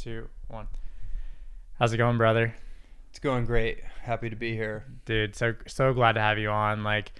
[0.00, 0.66] two, one.
[1.78, 2.54] How's it going, brother?
[3.10, 3.84] It's going great.
[4.02, 4.86] Happy to be here.
[5.04, 6.82] Dude, so so glad to have you on.
[6.82, 7.12] Like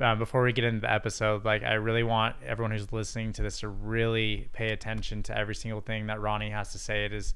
[0.00, 3.42] uh, before we get into the episode, like I really want everyone who's listening to
[3.42, 7.04] this to really pay attention to every single thing that Ronnie has to say.
[7.04, 7.34] It is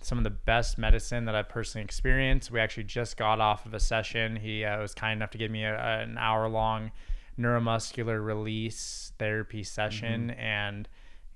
[0.00, 2.52] some of the best medicine that I've personally experienced.
[2.52, 4.36] We actually just got off of a session.
[4.36, 6.92] He uh, was kind enough to give me a, an hour long
[7.36, 10.40] neuromuscular release therapy session mm-hmm.
[10.40, 10.88] and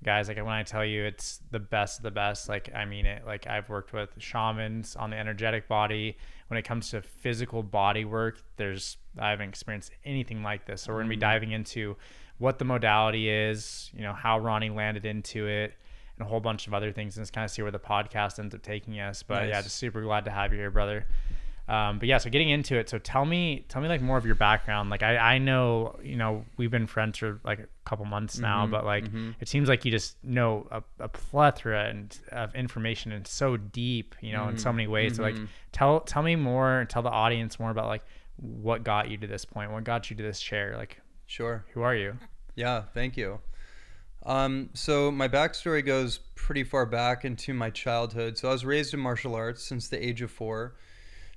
[0.03, 3.05] guys like when i tell you it's the best of the best like i mean
[3.05, 3.23] it.
[3.25, 6.17] Like i've worked with shamans on the energetic body.
[6.47, 10.81] When it comes to physical body work there's i haven't experienced anything like this.
[10.81, 11.31] So we're going to be mm-hmm.
[11.31, 11.95] diving into
[12.39, 15.73] what the modality is you know how ronnie landed into it
[16.17, 18.37] and a whole bunch of other things and just kind of see where the podcast
[18.39, 19.23] ends up taking us.
[19.23, 19.49] But nice.
[19.49, 21.05] yeah just super glad to have you here brother
[21.71, 22.89] um, but yeah, so getting into it.
[22.89, 24.89] So tell me, tell me like more of your background.
[24.89, 28.63] Like I, I know, you know, we've been friends for like a couple months now,
[28.63, 29.31] mm-hmm, but like mm-hmm.
[29.39, 34.15] it seems like you just know a, a plethora and of information and so deep,
[34.19, 34.49] you know, mm-hmm.
[34.49, 35.15] in so many ways.
[35.15, 35.45] So like mm-hmm.
[35.71, 38.03] tell, tell me more, and tell the audience more about like
[38.35, 40.75] what got you to this point, what got you to this chair.
[40.75, 41.63] Like, sure.
[41.73, 42.17] Who are you?
[42.55, 42.83] Yeah.
[42.93, 43.39] Thank you.
[44.25, 48.37] Um, so my backstory goes pretty far back into my childhood.
[48.37, 50.75] So I was raised in martial arts since the age of four.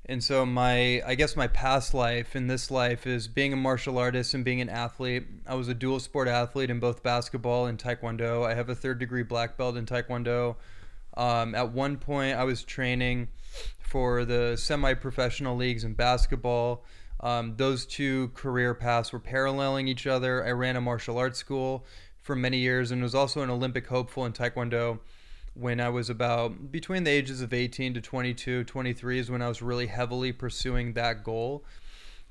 [0.06, 3.98] And so my I guess my past life in this life is being a martial
[3.98, 5.26] artist and being an athlete.
[5.46, 8.46] I was a dual sport athlete in both basketball and taekwondo.
[8.46, 10.56] I have a third degree black belt in taekwondo.
[11.16, 13.28] Um, at one point, I was training
[13.78, 16.84] for the semi-professional leagues in basketball.
[17.20, 20.44] Um, those two career paths were paralleling each other.
[20.44, 21.86] I ran a martial arts school
[22.20, 24.98] for many years and was also an Olympic hopeful in taekwondo
[25.54, 29.48] when I was about between the ages of 18 to 22, 23 is when I
[29.48, 31.64] was really heavily pursuing that goal.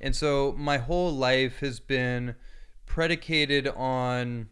[0.02, 2.36] And so my whole life has been
[2.86, 4.50] predicated on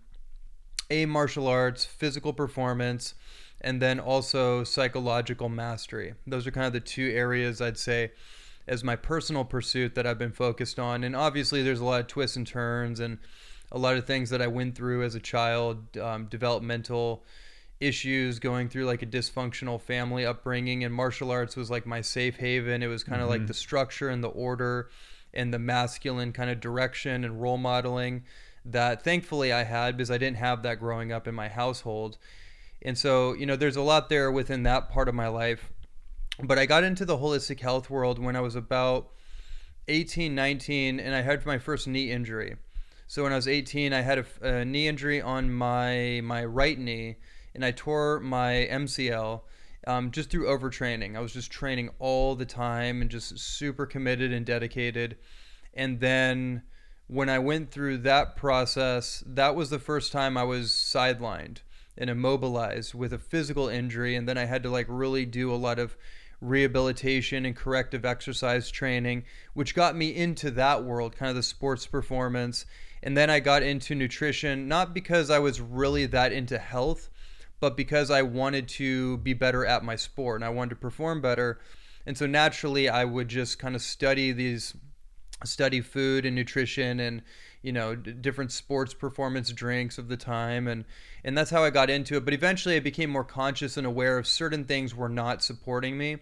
[0.89, 3.13] a martial arts, physical performance,
[3.59, 6.13] and then also psychological mastery.
[6.25, 8.11] Those are kind of the two areas I'd say
[8.67, 11.03] as my personal pursuit that I've been focused on.
[11.03, 13.18] And obviously, there's a lot of twists and turns and
[13.72, 17.24] a lot of things that I went through as a child, um, developmental
[17.81, 22.38] issues going through like a dysfunctional family upbringing and martial arts was like my safe
[22.38, 22.84] haven.
[22.84, 23.40] It was kind of mm-hmm.
[23.40, 24.90] like the structure and the order
[25.34, 28.24] and the masculine kind of direction and role modeling
[28.66, 32.18] that thankfully I had because I didn't have that growing up in my household.
[32.84, 35.72] And so you know there's a lot there within that part of my life.
[36.42, 39.09] But I got into the holistic health world when I was about
[39.88, 42.58] 18 19 and I had my first knee injury.
[43.08, 46.78] So when I was 18 I had a, a knee injury on my my right
[46.78, 47.18] knee
[47.53, 49.41] and I tore my MCL
[49.88, 51.16] um, just through overtraining.
[51.16, 55.17] I was just training all the time and just super committed and dedicated.
[55.73, 56.63] And then
[57.07, 61.57] when I went through that process, that was the first time I was sidelined
[61.97, 64.16] and immobilized with a physical injury.
[64.16, 65.97] And then I had to like really do a lot of
[66.39, 69.23] rehabilitation and corrective exercise training,
[69.53, 72.66] which got me into that world, kind of the sports performance.
[73.03, 77.09] And then I got into nutrition, not because I was really that into health,
[77.61, 81.22] but because I wanted to be better at my sport and I wanted to perform
[81.22, 81.59] better.
[82.05, 84.75] And so naturally, I would just kind of study these,
[85.44, 87.21] study food and nutrition and
[87.63, 90.85] you know d- different sports performance drinks of the time and
[91.23, 94.19] and that's how I got into it but eventually I became more conscious and aware
[94.19, 96.17] of certain things were not supporting me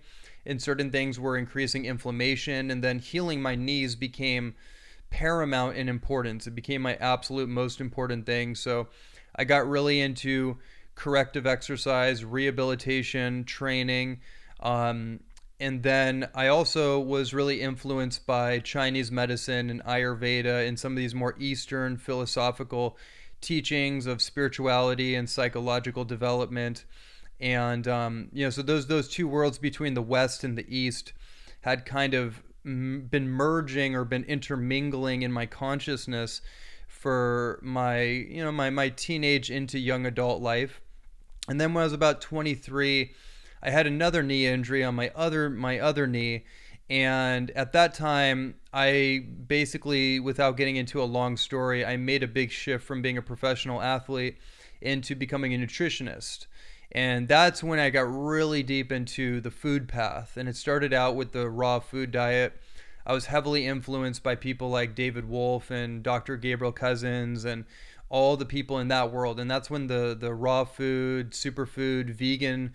[0.46, 4.56] and certain things were increasing inflammation and then healing my knees became
[5.10, 8.88] paramount in importance it became my absolute most important thing so
[9.36, 10.58] I got really into
[11.00, 14.20] corrective exercise, rehabilitation, training.
[14.60, 15.22] Um,
[15.58, 20.98] and then I also was really influenced by Chinese medicine and Ayurveda and some of
[20.98, 22.98] these more Eastern philosophical
[23.40, 26.84] teachings of spirituality and psychological development.
[27.40, 31.14] And um, you know, so those those two worlds between the West and the East
[31.62, 36.42] had kind of been merging or been intermingling in my consciousness
[36.90, 40.82] for my you know my my teenage into young adult life
[41.50, 43.12] and then when I was about 23,
[43.62, 46.46] I had another knee injury on my other my other knee,
[46.90, 52.28] and at that time, I basically, without getting into a long story, I made a
[52.28, 54.38] big shift from being a professional athlete
[54.82, 56.48] into becoming a nutritionist.
[56.92, 60.38] And that's when I got really deep into the food path.
[60.38, 62.60] And it started out with the raw food diet.
[63.06, 66.38] I was heavily influenced by people like David Wolfe and Dr.
[66.38, 67.66] Gabriel Cousens and
[68.10, 72.74] all the people in that world and that's when the the raw food superfood vegan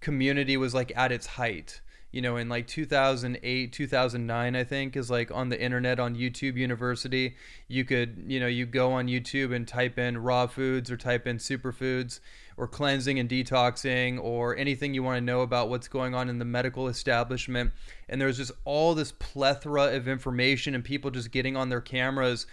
[0.00, 1.80] community was like at its height
[2.14, 6.54] you know, in like 2008, 2009, I think, is like on the internet on YouTube
[6.54, 7.34] University.
[7.66, 11.26] You could, you know, you go on YouTube and type in raw foods or type
[11.26, 12.20] in superfoods
[12.56, 16.38] or cleansing and detoxing or anything you want to know about what's going on in
[16.38, 17.72] the medical establishment.
[18.08, 22.46] And there's just all this plethora of information and people just getting on their cameras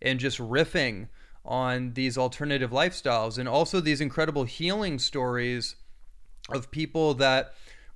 [0.00, 1.08] and just riffing
[1.44, 5.76] on these alternative lifestyles and also these incredible healing stories
[6.50, 7.52] of people that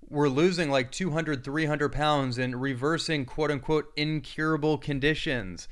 [0.08, 5.68] were losing like 200, 300 pounds and reversing quote unquote incurable conditions.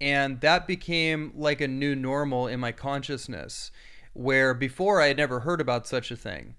[0.00, 3.70] And that became like a new normal in my consciousness,
[4.12, 6.54] where before I had never heard about such a thing.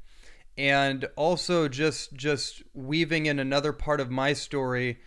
[0.57, 4.99] And also just just weaving in another part of my story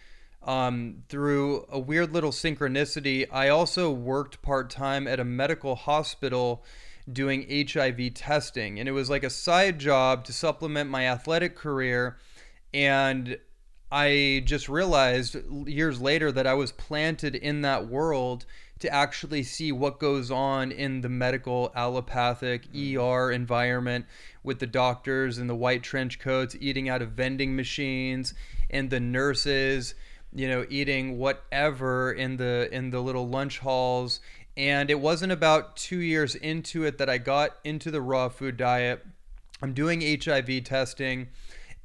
[0.44, 3.26] um, through a weird little synchronicity.
[3.30, 6.64] I also worked part time at a medical hospital
[7.10, 8.78] doing HIV testing.
[8.78, 12.18] And it was like a side job to supplement my athletic career.
[12.72, 13.38] And
[13.90, 15.36] I just realized
[15.66, 18.46] years later that I was planted in that world
[18.78, 24.06] to actually see what goes on in the medical allopathic ER environment
[24.42, 28.34] with the doctors in the white trench coats eating out of vending machines
[28.70, 29.94] and the nurses
[30.34, 34.20] you know eating whatever in the in the little lunch halls
[34.56, 38.56] and it wasn't about two years into it that I got into the raw food
[38.56, 39.04] diet.
[39.62, 41.28] I'm doing HIV testing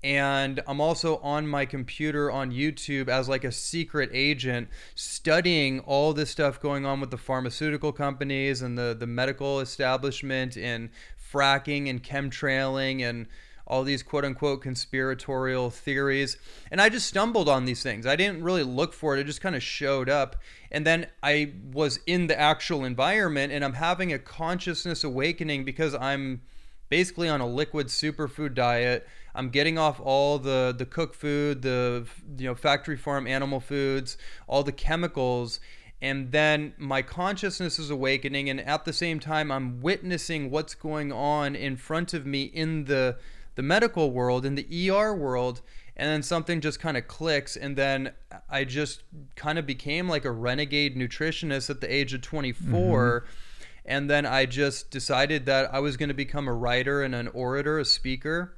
[0.03, 6.13] and I'm also on my computer on YouTube as like a secret agent studying all
[6.13, 10.89] this stuff going on with the pharmaceutical companies and the the medical establishment and
[11.31, 13.27] fracking and chemtrailing and
[13.67, 16.37] all these quote unquote conspiratorial theories.
[16.71, 18.05] And I just stumbled on these things.
[18.05, 20.37] I didn't really look for it, it just kind of showed up.
[20.71, 25.93] And then I was in the actual environment and I'm having a consciousness awakening because
[25.93, 26.41] I'm
[26.89, 29.07] basically on a liquid superfood diet.
[29.35, 34.17] I'm getting off all the the cooked food, the you know factory farm animal foods,
[34.47, 35.59] all the chemicals
[36.01, 41.11] and then my consciousness is awakening and at the same time I'm witnessing what's going
[41.11, 43.17] on in front of me in the
[43.57, 45.61] the medical world, and the ER world,
[45.97, 48.11] and then something just kind of clicks and then
[48.49, 49.01] I just
[49.35, 53.21] kind of became like a renegade nutritionist at the age of 24.
[53.21, 53.27] Mm-hmm.
[53.83, 57.29] And then I just decided that I was going to become a writer and an
[57.29, 58.55] orator, a speaker,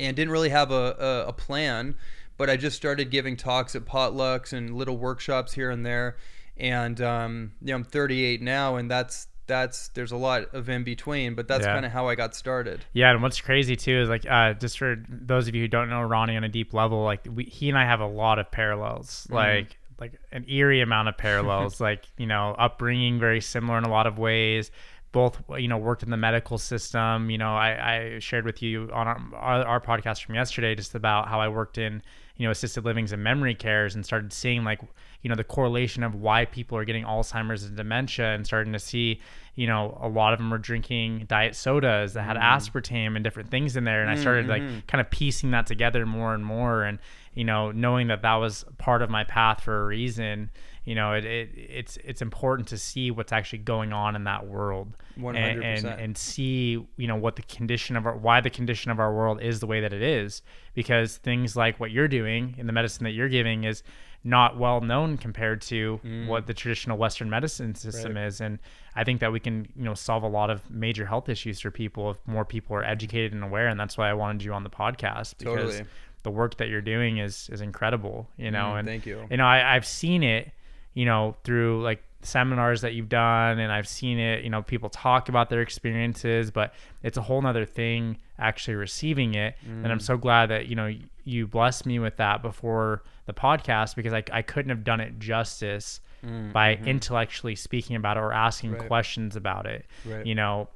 [0.00, 1.94] and didn't really have a, a, a plan.
[2.38, 6.16] But I just started giving talks at potlucks and little workshops here and there.
[6.56, 10.82] And um, you know, I'm 38 now, and that's that's there's a lot of in
[10.82, 11.74] between, but that's yeah.
[11.74, 12.84] kind of how I got started.
[12.94, 15.90] Yeah, and what's crazy too is like uh, just for those of you who don't
[15.90, 18.50] know Ronnie on a deep level, like we, he and I have a lot of
[18.50, 19.34] parallels, mm-hmm.
[19.34, 21.80] like like an eerie amount of parallels.
[21.90, 24.70] like you know, upbringing very similar in a lot of ways.
[25.12, 27.28] Both you know worked in the medical system.
[27.28, 31.28] You know, I, I shared with you on our, our podcast from yesterday just about
[31.28, 32.02] how I worked in
[32.38, 34.80] you know assisted livings and memory cares and started seeing like
[35.22, 38.78] you know the correlation of why people are getting Alzheimer's and dementia and starting to
[38.78, 39.20] see
[39.54, 42.42] you know a lot of them were drinking diet sodas that had mm.
[42.42, 44.80] aspartame and different things in there and I started like mm-hmm.
[44.86, 46.98] kind of piecing that together more and more and
[47.34, 50.50] you know knowing that that was part of my path for a reason
[50.84, 54.46] you know it, it it's it's important to see what's actually going on in that
[54.46, 55.36] world 100%.
[55.36, 58.98] And, and and see you know what the condition of our why the condition of
[58.98, 60.40] our world is the way that it is
[60.74, 63.82] because things like what you're doing in the medicine that you're giving is
[64.24, 66.26] not well known compared to mm.
[66.26, 68.26] what the traditional Western medicine system right.
[68.26, 68.40] is.
[68.40, 68.58] And
[68.94, 71.70] I think that we can, you know, solve a lot of major health issues for
[71.70, 73.68] people if more people are educated and aware.
[73.68, 75.84] And that's why I wanted you on the podcast because totally.
[76.22, 78.28] the work that you're doing is is incredible.
[78.36, 79.26] You know, mm, and thank you.
[79.30, 80.52] You know, I, I've seen it,
[80.94, 84.88] you know, through like seminars that you've done and I've seen it, you know, people
[84.88, 89.54] talk about their experiences, but it's a whole nother thing actually receiving it.
[89.66, 89.84] Mm.
[89.84, 90.02] And I'm mm.
[90.02, 90.92] so glad that, you know,
[91.24, 95.18] you blessed me with that before the podcast because I, I couldn't have done it
[95.18, 96.88] justice mm, by mm-hmm.
[96.88, 98.86] intellectually speaking about it or asking right.
[98.86, 99.84] questions about it.
[100.04, 100.26] Right.
[100.26, 100.68] You know,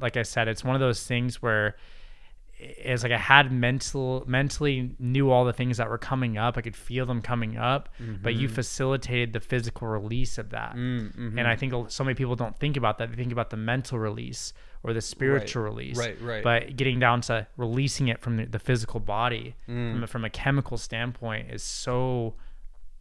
[0.00, 1.76] like I said, it's one of those things where
[2.62, 6.56] it's like I had mental mentally knew all the things that were coming up.
[6.56, 8.22] I could feel them coming up, mm-hmm.
[8.22, 8.54] but you mm-hmm.
[8.54, 10.74] facilitated the physical release of that.
[10.74, 11.38] Mm-hmm.
[11.38, 13.10] And I think so many people don't think about that.
[13.10, 14.52] They think about the mental release
[14.82, 15.68] or the spiritual right.
[15.70, 15.96] release.
[15.96, 16.44] Right, right.
[16.44, 19.92] But getting down to releasing it from the, the physical body mm.
[19.92, 22.34] from, from, a chemical standpoint is so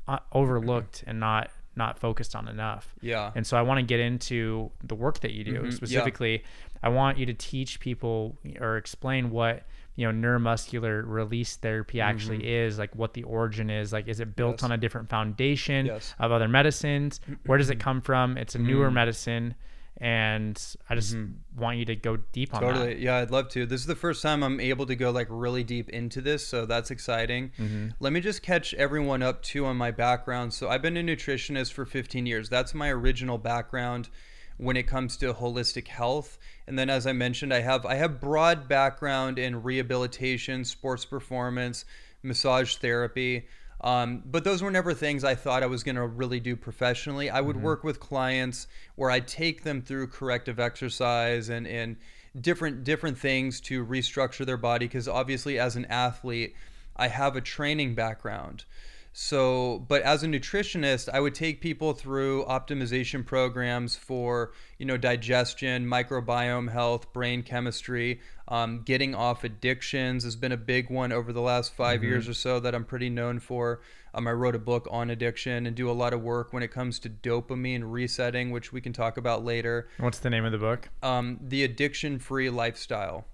[0.07, 2.93] uh, overlooked and not not focused on enough.
[3.01, 3.31] Yeah.
[3.35, 5.53] And so I want to get into the work that you do.
[5.53, 5.71] Mm-hmm.
[5.71, 6.79] Specifically, yeah.
[6.83, 9.63] I want you to teach people or explain what
[9.95, 12.67] you know neuromuscular release therapy actually mm-hmm.
[12.67, 14.63] is like what the origin is like is it built yes.
[14.63, 16.15] on a different foundation yes.
[16.17, 18.93] of other medicines where does it come from it's a newer mm.
[18.93, 19.53] medicine
[20.01, 21.61] and I just mm-hmm.
[21.61, 22.67] want you to go deep on that.
[22.67, 22.93] Totally.
[22.95, 22.99] that.
[22.99, 23.67] Yeah, I'd love to.
[23.67, 26.65] This is the first time I'm able to go like really deep into this, so
[26.65, 27.51] that's exciting.
[27.59, 27.89] Mm-hmm.
[27.99, 30.55] Let me just catch everyone up too on my background.
[30.55, 32.49] So I've been a nutritionist for 15 years.
[32.49, 34.09] That's my original background
[34.57, 36.39] when it comes to holistic health.
[36.65, 41.85] And then as I mentioned, I have I have broad background in rehabilitation, sports performance,
[42.23, 43.45] massage therapy.
[43.83, 47.29] Um, but those were never things I thought I was going to really do professionally.
[47.29, 51.97] I would work with clients where I'd take them through corrective exercise and, and
[52.39, 56.55] different different things to restructure their body because obviously as an athlete,
[56.95, 58.65] I have a training background.
[59.13, 64.95] So, but as a nutritionist, I would take people through optimization programs for, you know,
[64.95, 68.21] digestion, microbiome health, brain chemistry.
[68.47, 72.33] Um, getting off addictions has been a big one over the last 5 years or
[72.33, 73.81] so that I'm pretty known for.
[74.13, 76.69] Um, I wrote a book on addiction and do a lot of work when it
[76.69, 79.87] comes to dopamine resetting, which we can talk about later.
[79.99, 80.89] What's the name of the book?
[81.01, 83.25] Um, the addiction free lifestyle.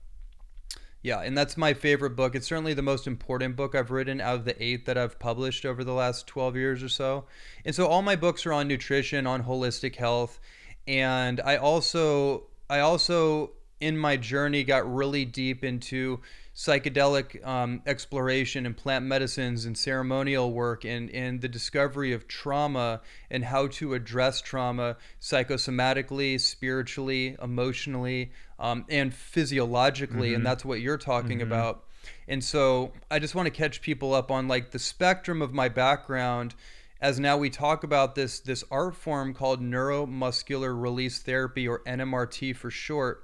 [1.07, 2.35] Yeah, and that's my favorite book.
[2.35, 5.65] It's certainly the most important book I've written out of the eight that I've published
[5.65, 7.23] over the last 12 years or so.
[7.63, 10.37] And so all my books are on nutrition, on holistic health.
[10.85, 16.19] And I also, I also, in my journey, got really deep into
[16.53, 22.99] psychedelic um, exploration and plant medicines and ceremonial work and, and the discovery of trauma
[23.31, 30.33] and how to address trauma psychosomatically, spiritually, emotionally, um, and physiologically.
[30.33, 31.83] And that's what you're talking about.
[32.27, 35.69] And so I just want to catch people up on like the spectrum of my
[35.69, 36.55] background
[36.99, 42.55] as now we talk about this this art form called neuromuscular release therapy or NMRT
[42.55, 43.23] for short.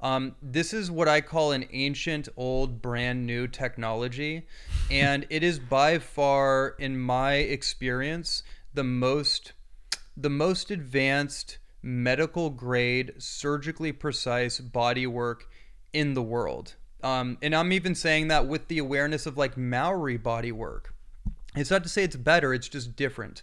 [0.00, 4.46] Um, this is what I call an ancient, old, brand new technology.
[4.90, 8.42] And it is by far, in my experience,
[8.74, 9.52] the most
[10.16, 15.48] the most advanced medical grade, surgically precise body work
[15.92, 16.74] in the world.
[17.02, 20.94] Um, and I'm even saying that with the awareness of like Maori body work.
[21.54, 23.42] It's not to say it's better, it's just different.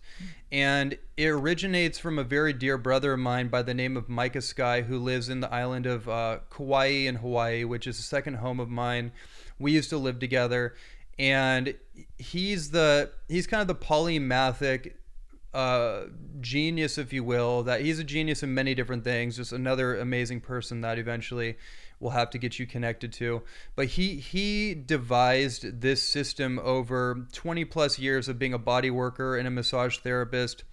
[0.52, 4.42] And it originates from a very dear brother of mine by the name of Micah
[4.42, 8.36] Sky, who lives in the island of uh, Kauai in Hawaii, which is a second
[8.36, 9.12] home of mine.
[9.60, 10.74] We used to live together.
[11.20, 11.76] And
[12.18, 14.94] he's the he's kind of the polymathic
[15.54, 16.04] uh,
[16.42, 17.64] genius, if you will.
[17.64, 19.38] That he's a genius in many different things.
[19.38, 21.58] Just another amazing person that eventually
[22.00, 23.42] we'll have to get you connected to.
[23.76, 29.38] But he he devised this system over 20 plus years of being a body worker
[29.38, 30.64] and a massage therapist.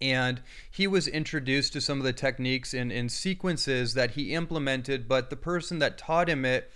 [0.00, 5.06] And he was introduced to some of the techniques and, in sequences that he implemented,
[5.06, 6.72] but the person that taught him it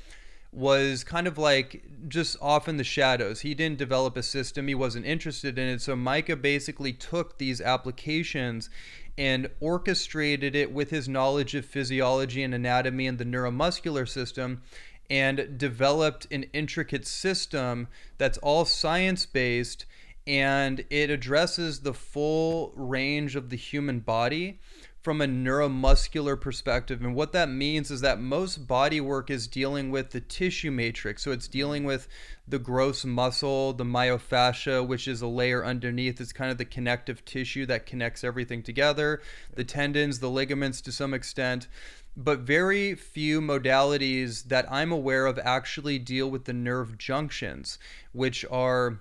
[0.56, 3.40] was kind of like just off in the shadows.
[3.40, 5.82] He didn't develop a system, he wasn't interested in it.
[5.82, 8.70] So Micah basically took these applications
[9.18, 14.62] and orchestrated it with his knowledge of physiology and anatomy and the neuromuscular system
[15.10, 17.86] and developed an intricate system
[18.16, 19.84] that's all science based
[20.26, 24.58] and it addresses the full range of the human body
[25.06, 27.00] from a neuromuscular perspective.
[27.00, 31.22] And what that means is that most body work is dealing with the tissue matrix.
[31.22, 32.08] So it's dealing with
[32.48, 36.20] the gross muscle, the myofascia, which is a layer underneath.
[36.20, 39.22] It's kind of the connective tissue that connects everything together,
[39.54, 41.68] the tendons, the ligaments to some extent.
[42.16, 47.78] But very few modalities that I'm aware of actually deal with the nerve junctions,
[48.10, 48.98] which are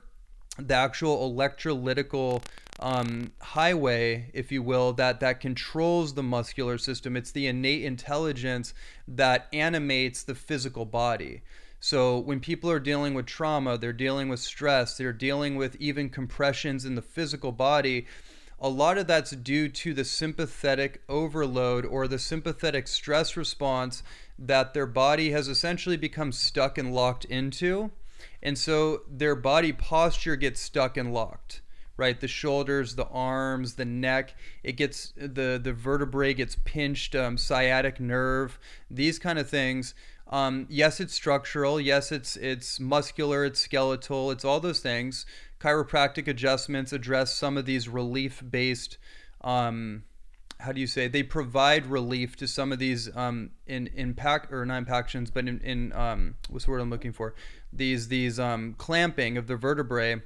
[0.58, 2.44] the actual electrolytical
[2.80, 7.16] um, highway, if you will, that that controls the muscular system.
[7.16, 8.74] It's the innate intelligence
[9.08, 11.42] that animates the physical body.
[11.80, 16.10] So when people are dealing with trauma, they're dealing with stress, they're dealing with even
[16.10, 18.08] compressions in the physical body.
[18.60, 24.02] A lot of that's due to the sympathetic overload or the sympathetic stress response
[24.40, 27.92] that their body has essentially become stuck and locked into.
[28.42, 31.62] And so their body posture gets stuck and locked,
[31.98, 32.20] right?
[32.20, 38.00] The shoulders, the arms, the neck, it gets the the vertebrae gets pinched, um, sciatic
[38.00, 39.94] nerve, these kind of things.
[40.28, 41.80] Um, yes, it's structural.
[41.80, 43.46] Yes, it's it's muscular.
[43.46, 44.32] It's skeletal.
[44.32, 45.26] It's all those things.
[45.60, 48.98] Chiropractic adjustments address some of these relief-based.
[49.42, 50.04] Um,
[50.60, 54.66] how do you say they provide relief to some of these um, in impact or
[54.66, 57.36] not impactions, but in, in um, what's the word I'm looking for?
[57.78, 60.22] These these um, clamping of the vertebrae.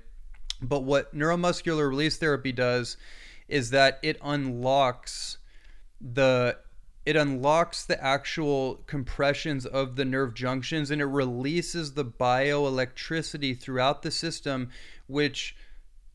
[0.62, 2.98] But what neuromuscular release therapy does
[3.48, 5.38] is that it unlocks
[6.02, 6.58] the
[7.06, 14.02] it unlocks the actual compressions of the nerve junctions and it releases the bioelectricity throughout
[14.04, 14.70] the system,
[15.08, 15.56] which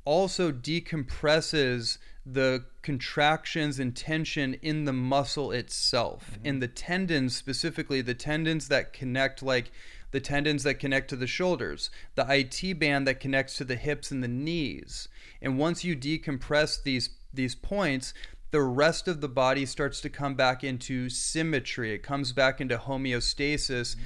[0.04, 6.46] also decompresses the contractions and tension in the muscle itself Mm-hmm.
[6.46, 9.72] in the tendons specifically the tendons that connect like
[10.14, 14.12] the tendons that connect to the shoulders the IT band that connects to the hips
[14.12, 15.08] and the knees.
[15.42, 18.14] And once you decompress these these points
[18.52, 21.92] the rest of the body starts to come back into symmetry.
[21.92, 23.96] It comes back into homeostasis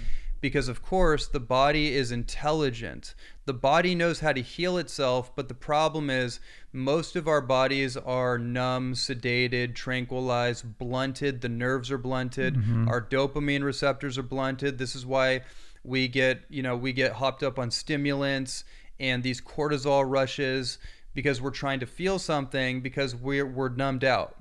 [0.40, 3.14] because of course the body is intelligent.
[3.44, 6.40] The body knows how to heal itself but the problem is
[6.72, 11.42] most of our bodies are numb sedated tranquilized blunted.
[11.42, 12.54] The nerves are blunted.
[12.54, 12.88] Mm-hmm.
[12.88, 14.78] Our dopamine receptors are blunted.
[14.78, 15.42] This is why
[15.84, 18.64] we get you know we get hopped up on stimulants
[19.00, 20.78] and these cortisol rushes
[21.14, 24.36] because we're trying to feel something because we're we're numbed out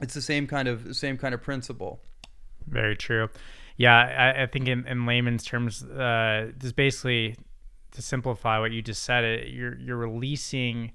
[0.00, 2.00] it's the same kind of same kind of principle
[2.66, 3.28] Very true.
[3.76, 7.36] Yeah, I, I think in, in layman's terms, uh, just basically
[7.92, 10.92] to simplify what you just said, it you're you're releasing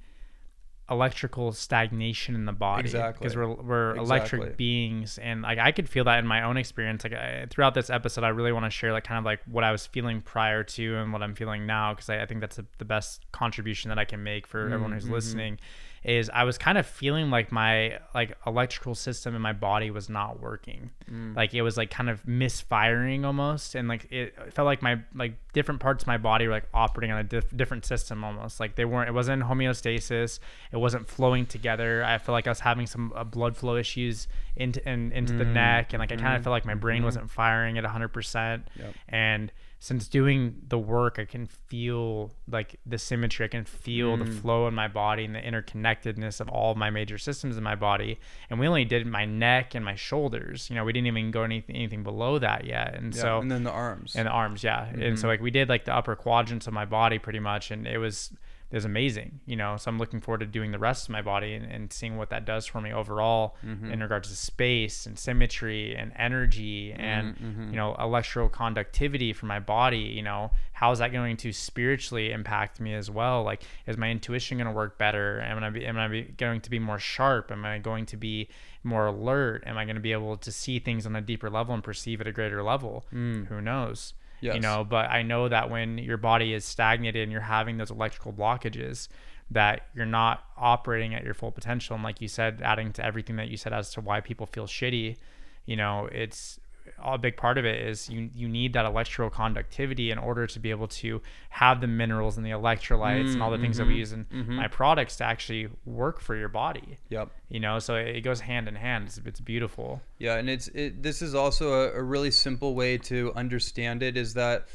[0.89, 3.23] electrical stagnation in the body Exactly.
[3.23, 4.05] because we're we're Exactly.
[4.05, 7.73] electric beings and like I could feel that in my own experience like I, throughout
[7.73, 10.21] this episode I really want to share like kind of like what I was feeling
[10.21, 13.25] prior to and what I'm feeling now because I, I think that's a, the best
[13.31, 15.13] contribution that I can make for everyone mm, who's mm-hmm.
[15.13, 15.59] listening
[16.03, 20.09] is I was kind of feeling like my like electrical system in my body was
[20.09, 20.91] not working.
[21.11, 21.35] Mm.
[21.35, 25.33] Like it was like kind of misfiring almost and like it felt like my like
[25.53, 28.59] different parts of my body were like operating on a diff- different system almost.
[28.59, 30.39] Like they weren't it wasn't homeostasis.
[30.71, 32.03] It wasn't flowing together.
[32.03, 35.45] I felt like I was having some uh, blood flow issues into and into the
[35.45, 35.53] mm.
[35.53, 36.43] neck and like I kind of mm.
[36.45, 37.05] felt like my brain mm-hmm.
[37.05, 38.63] wasn't firing at 100%.
[38.77, 38.93] Yep.
[39.09, 39.51] And
[39.81, 43.45] since doing the work, I can feel like the symmetry.
[43.45, 44.41] I can feel the mm.
[44.41, 47.75] flow in my body and the interconnectedness of all of my major systems in my
[47.75, 48.19] body.
[48.49, 50.69] And we only did my neck and my shoulders.
[50.69, 52.95] You know, we didn't even go anything anything below that yet.
[52.95, 54.85] And yeah, so and then the arms and the arms, yeah.
[54.85, 55.27] And so mm-hmm.
[55.27, 58.31] like we did like the upper quadrants of my body pretty much, and it was
[58.75, 59.77] was amazing, you know.
[59.77, 62.29] So I'm looking forward to doing the rest of my body and, and seeing what
[62.29, 63.91] that does for me overall mm-hmm.
[63.91, 67.69] in regards to space and symmetry and energy mm-hmm, and mm-hmm.
[67.71, 69.97] you know electroconductivity for my body.
[69.97, 73.43] You know, how is that going to spiritually impact me as well?
[73.43, 75.41] Like, is my intuition going to work better?
[75.41, 77.51] Am I be am I be going to be more sharp?
[77.51, 78.49] Am I going to be
[78.83, 79.63] more alert?
[79.65, 82.21] Am I going to be able to see things on a deeper level and perceive
[82.21, 83.05] at a greater level?
[83.13, 83.47] Mm.
[83.47, 84.13] Who knows?
[84.41, 87.91] You know but i know that when your body is stagnated and you're having those
[87.91, 89.07] electrical blockages
[89.51, 91.95] that you're not operating at your full potential.
[91.95, 94.67] And like you said adding to everything that you said as to why people feel
[94.67, 95.17] shitty
[95.65, 96.59] you know it's
[97.03, 100.59] a big part of it is you you need that electrical conductivity in order to
[100.59, 103.85] be able to have the minerals and the electrolytes and all the mm, things that
[103.85, 104.55] we mm-hmm, use in mm-hmm.
[104.55, 106.97] my products to actually work for your body.
[107.09, 107.29] Yep.
[107.49, 109.07] You know so it, it goes hand in hand.
[109.07, 110.01] It's, it's beautiful.
[110.17, 114.17] Yeah, and it's it, this is also a, a really simple way to understand it
[114.17, 114.67] is that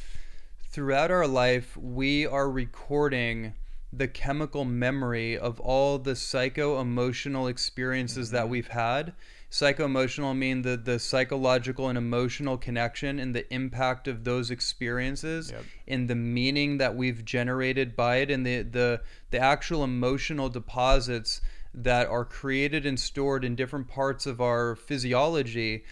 [0.71, 3.55] throughout our life we are recording
[3.97, 8.51] the chemical memory of all the psycho emotional experiences that mm-hmm.
[8.51, 9.13] we've had.
[9.55, 15.53] Psycho emotional mean the the psychological and emotional connection and the impact of those experiences
[15.53, 15.65] Yep.
[15.87, 21.41] and the meaning that we've generated by it and the the the actual emotional deposits
[21.73, 25.85] that are created and stored in different parts of our physiology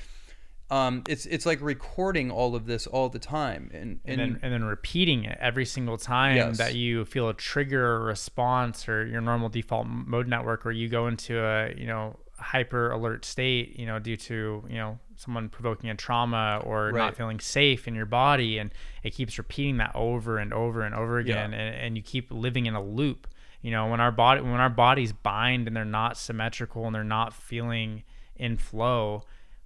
[0.70, 4.40] um, it's it's like recording all of this all the time and and, and, then
[4.42, 6.58] and then repeating it every single time Yes.
[6.58, 10.88] that you feel a trigger or response or your normal default mode network where you
[10.88, 15.48] go into a you know hyper alert state you know due to you know someone
[15.48, 16.98] provoking a trauma or Right.
[17.06, 18.70] not feeling safe in your body and
[19.02, 22.66] it keeps repeating that over and over and over again and, and you keep living
[22.66, 23.26] in a loop
[23.60, 27.04] you know when our body when our bodies bind and they're not symmetrical and they're
[27.04, 28.02] not feeling
[28.36, 29.22] in flow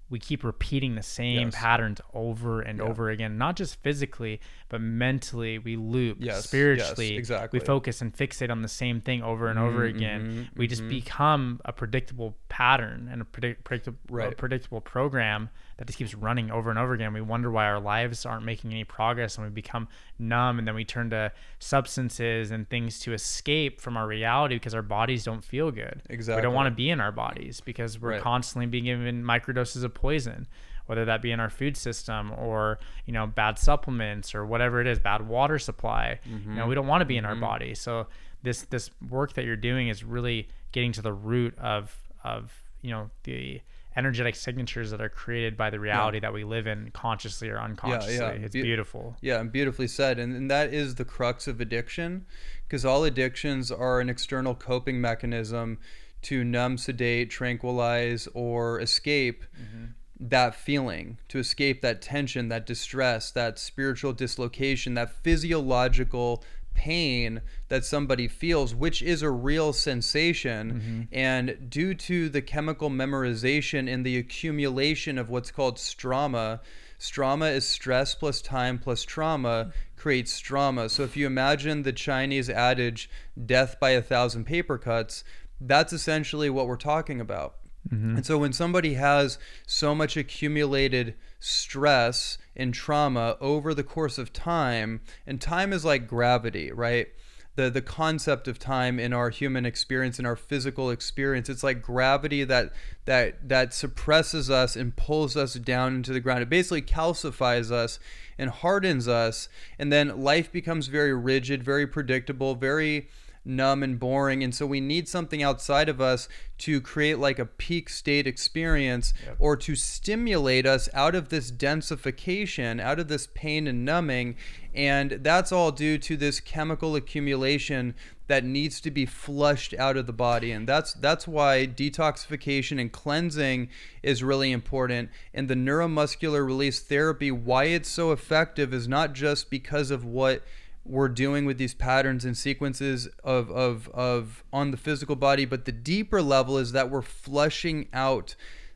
[0.09, 1.55] we keep repeating the same Yes.
[1.57, 7.17] patterns over and over again not just physically but mentally we loop Yes, yes, spiritually
[7.17, 7.59] exactly.
[7.59, 10.87] we focus and fixate on the same thing over and over Mm-hmm, again we just
[10.89, 14.37] become a predictable pattern and a, predict, predictable, Right.
[14.37, 17.13] predictable program that just keeps running over and over again.
[17.13, 20.75] We wonder why our lives aren't making any progress and we become numb and then
[20.75, 25.45] we turn to substances and things to escape from our reality because our bodies don't
[25.45, 26.03] feel good.
[26.09, 26.41] Exactly.
[26.41, 28.23] we don't want to be in our bodies because we're Right.
[28.23, 30.47] constantly being given microdoses of poison
[30.87, 34.87] whether that be in our food system or you know bad supplements or whatever it
[34.87, 36.19] is bad water supply.
[36.25, 36.69] You know mm-hmm.
[36.69, 37.41] we don't want to be in our mm-hmm.
[37.41, 37.75] body.
[37.75, 38.07] So
[38.43, 42.91] this this work that you're doing is really getting to the root of of you
[42.91, 43.61] know the
[43.97, 48.15] energetic signatures that are created by the reality that we live in consciously or unconsciously
[48.17, 48.45] Yeah, yeah.
[48.45, 50.19] it's Be- beautiful Yeah, and beautifully said.
[50.19, 52.27] And, and that is the crux of addiction
[52.69, 55.79] because all addictions are an external coping mechanism
[56.23, 59.87] to numb, sedate, tranquilize, or escape mm-hmm.
[60.19, 66.43] that feeling, to escape that tension, that distress, that spiritual dislocation, that physiological
[66.77, 70.73] pain that somebody feels, which is a real sensation.
[70.73, 71.03] Mm-hmm.
[71.11, 76.61] And due to the chemical memorization and the accumulation of what's called strama,
[77.01, 80.89] strama is stress plus time plus trauma creates strama.
[80.91, 83.11] So if you imagine the Chinese adage,
[83.45, 85.25] death by a thousand paper cuts,
[85.61, 87.57] that's essentially what we're talking about.
[87.93, 88.17] Mm-hmm.
[88.17, 94.33] And so when somebody has so much accumulated stress and trauma over the course of
[94.33, 97.09] time, and time is like gravity, right?
[97.57, 101.81] The, the concept of time in our human experience in our physical experience it's like
[101.81, 102.71] gravity that
[103.07, 107.99] that that suppresses us and pulls us down into the ground it basically calcifies us
[108.37, 113.09] and hardens us and then life becomes very rigid very predictable very
[113.47, 114.43] numb and boring.
[114.43, 116.29] And so we need something outside of us
[116.59, 119.37] to create like a peak state experience Yep.
[119.39, 124.37] or to stimulate us out of this densification out of this pain and numbing.
[124.75, 127.95] And that's all due to this chemical accumulation
[128.29, 130.51] that needs to be flushed out of the body.
[130.51, 133.69] And that's that's why detoxification and cleansing
[134.03, 135.11] is really important.
[135.33, 140.43] And the neuromuscular release therapy why it's so effective is not just because of what
[140.89, 145.65] we're doing with these patterns and sequences of, of, of on the physical body, but
[145.65, 148.35] the deeper level is that we're flushing out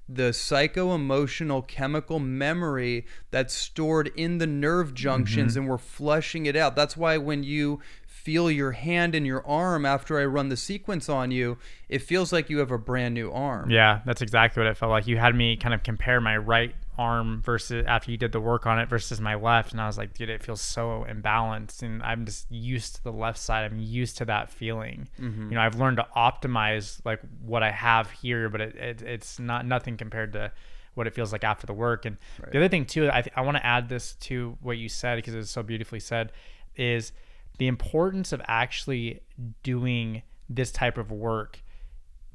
[0.09, 4.97] the psycho emotional chemical memory that's stored in the nerve mm-hmm.
[4.97, 6.75] junctions and we're flushing it out.
[6.75, 11.09] That's why when you feel your hand and your arm after I run the sequence
[11.09, 13.71] on you, it feels like you have a brand new arm.
[13.71, 15.07] Yeah, that's exactly what it felt like.
[15.07, 18.67] You had me kind of compare my right arm versus after you did the work
[18.67, 22.03] on it versus my left, and I was like, dude, it feels so imbalanced, and
[22.03, 23.71] I'm just used to the left side.
[23.71, 25.09] I'm used to that feeling.
[25.19, 25.51] Mm-hmm.
[25.51, 29.39] You know, I've learned to optimize like what I have here, but it, it it's
[29.39, 30.53] not nothing compared to
[30.95, 32.05] what it feels like after the work.
[32.05, 32.17] And
[32.51, 35.17] the other thing too, I th- I want to add this to what you said
[35.17, 36.33] because it's so beautifully said,
[36.77, 37.13] is
[37.59, 39.21] the importance of actually
[39.63, 41.63] doing this type of work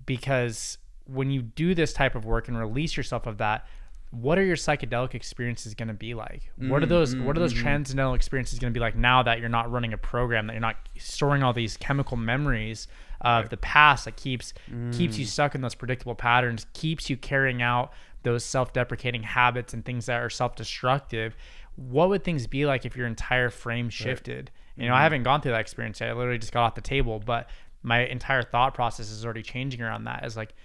[0.05, 3.67] because when you do this type of work and release yourself of that
[4.11, 6.51] what are your psychedelic experiences going to be like?
[6.57, 8.95] What are mm, those mm, what are those mm, transcendental experiences going to be like
[8.95, 12.87] now that you're not running a program that you're not storing all these chemical memories
[13.21, 14.53] of the past that keeps
[14.91, 17.91] keeps you stuck in those predictable patterns keeps you carrying out
[18.23, 21.35] those self-deprecating habits and things that are self-destructive?
[21.75, 24.51] What would things be like if your entire frame shifted?
[24.77, 25.03] You know i mm-hmm.
[25.03, 26.09] haven't gone through that experience yet.
[26.09, 27.49] i literally just got off the table but
[27.85, 30.25] my entire thought process is already changing around that.
[30.25, 30.55] Is like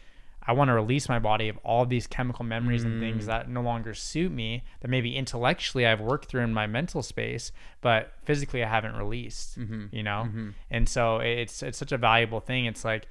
[0.51, 3.27] I want to release my body of all these chemical memories and things mm.
[3.29, 7.53] that no longer suit me that maybe intellectually I've worked through in my mental space,
[7.83, 9.85] but physically I haven't released, mm-hmm.
[9.93, 10.25] you know?
[10.27, 10.49] Mm-hmm.
[10.69, 12.65] And so it's it's such a valuable thing.
[12.65, 13.07] It's like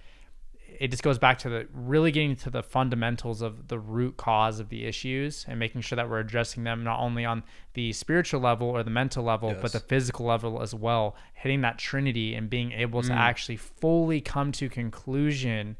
[0.67, 4.59] it just goes back to the really getting to the fundamentals of the root cause
[4.59, 8.41] of the issues and making sure that we're addressing them not only on the spiritual
[8.41, 11.15] level or the mental level but the physical level as well.
[11.35, 13.15] Hitting that trinity and being able to mm.
[13.15, 15.77] actually fully come to conclusion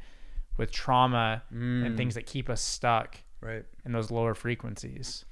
[0.60, 3.66] with trauma and things that keep us stuck Right.
[3.86, 5.26] in those lower frequencies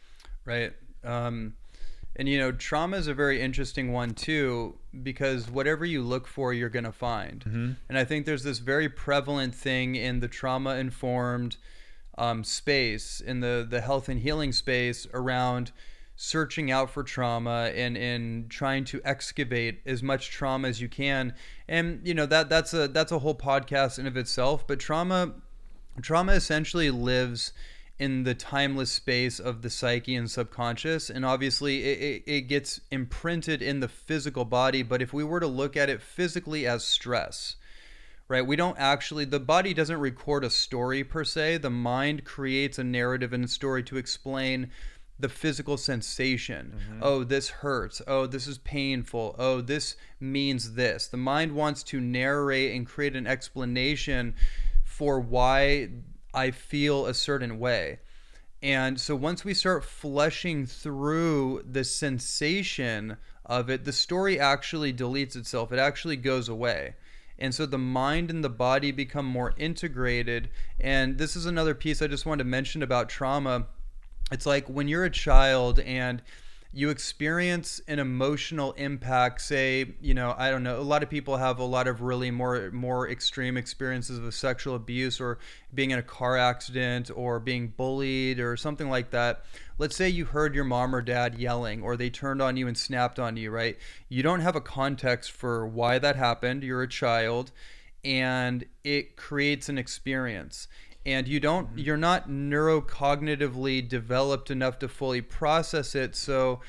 [0.46, 0.72] Right.
[1.04, 1.54] Um,
[2.16, 6.52] and you know, trauma is a very interesting one too, because whatever you look for,
[6.54, 7.78] you're going to find.
[7.90, 11.58] And I think there's this very prevalent thing in the trauma informed
[12.18, 15.72] um, space, in the, the health and healing space around
[16.18, 21.34] searching out for trauma and, and trying to excavate as much trauma as you can.
[21.68, 25.36] And, you know, that that's a, that's a whole podcast in of itself, but trauma,
[26.02, 27.54] trauma essentially lives
[28.00, 32.80] in the timeless space of the psyche and subconscious and obviously it, it, it gets
[32.92, 36.84] imprinted in the physical body but if we were to look at it physically as
[36.84, 37.56] stress
[38.28, 42.78] right we don't actually the body doesn't record a story per se the mind creates
[42.78, 44.70] a narrative and a story to explain
[45.20, 47.00] the physical sensation mm-hmm.
[47.02, 52.00] oh this hurts oh this is painful oh this means this the mind wants to
[52.00, 54.36] narrate and create an explanation
[54.84, 55.90] for why
[56.34, 58.00] I feel a certain way.
[58.62, 65.36] And so once we start flushing through the sensation of it, the story actually deletes
[65.36, 65.72] itself.
[65.72, 66.96] It actually goes away.
[67.40, 70.50] And so the mind and the body become more integrated.
[70.80, 73.68] And this is another piece I just wanted to mention about trauma.
[74.32, 76.22] It's like when you're a child and
[76.74, 81.38] you experience an emotional impact say you know i don't know a lot of people
[81.38, 85.40] have a lot of really more more extreme experiences of sexual abuse or
[85.74, 89.44] being in a car accident or being bullied or something like that.
[89.78, 92.78] Let's say you heard your mom or dad yelling or they turned on you and
[92.78, 93.78] snapped on you right?
[94.10, 96.64] You don't have a context for why that happened.
[96.64, 97.52] You're a child
[98.04, 100.68] and it creates an experience
[101.08, 101.80] and you don't mm-hmm.
[101.80, 106.60] you're not neurocognitively developed enough to fully process it so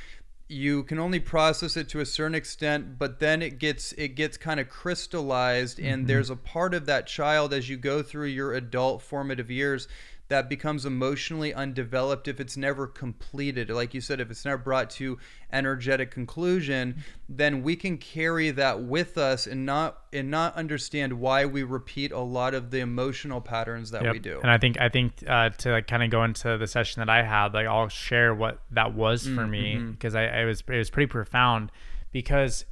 [0.51, 4.39] you can only process it to a certain extent but then it gets it gets
[4.39, 6.07] kind of crystallized and mm-hmm.
[6.07, 9.89] there's a part of that child as you go through your adult formative years
[10.29, 14.91] that becomes emotionally undeveloped if it's never completed like you said if it's never brought
[14.91, 15.19] to
[15.53, 21.45] energetic conclusion then we can carry that with us and not and not understand why
[21.47, 24.13] we repeat a lot of the emotional patterns that Yep.
[24.13, 26.67] we do And I think I think uh, to like kind of go into the
[26.67, 29.91] session that I had, like I'll share what that was for me Mm-hmm.
[29.93, 31.73] because I, I was it was pretty profound
[32.13, 32.65] because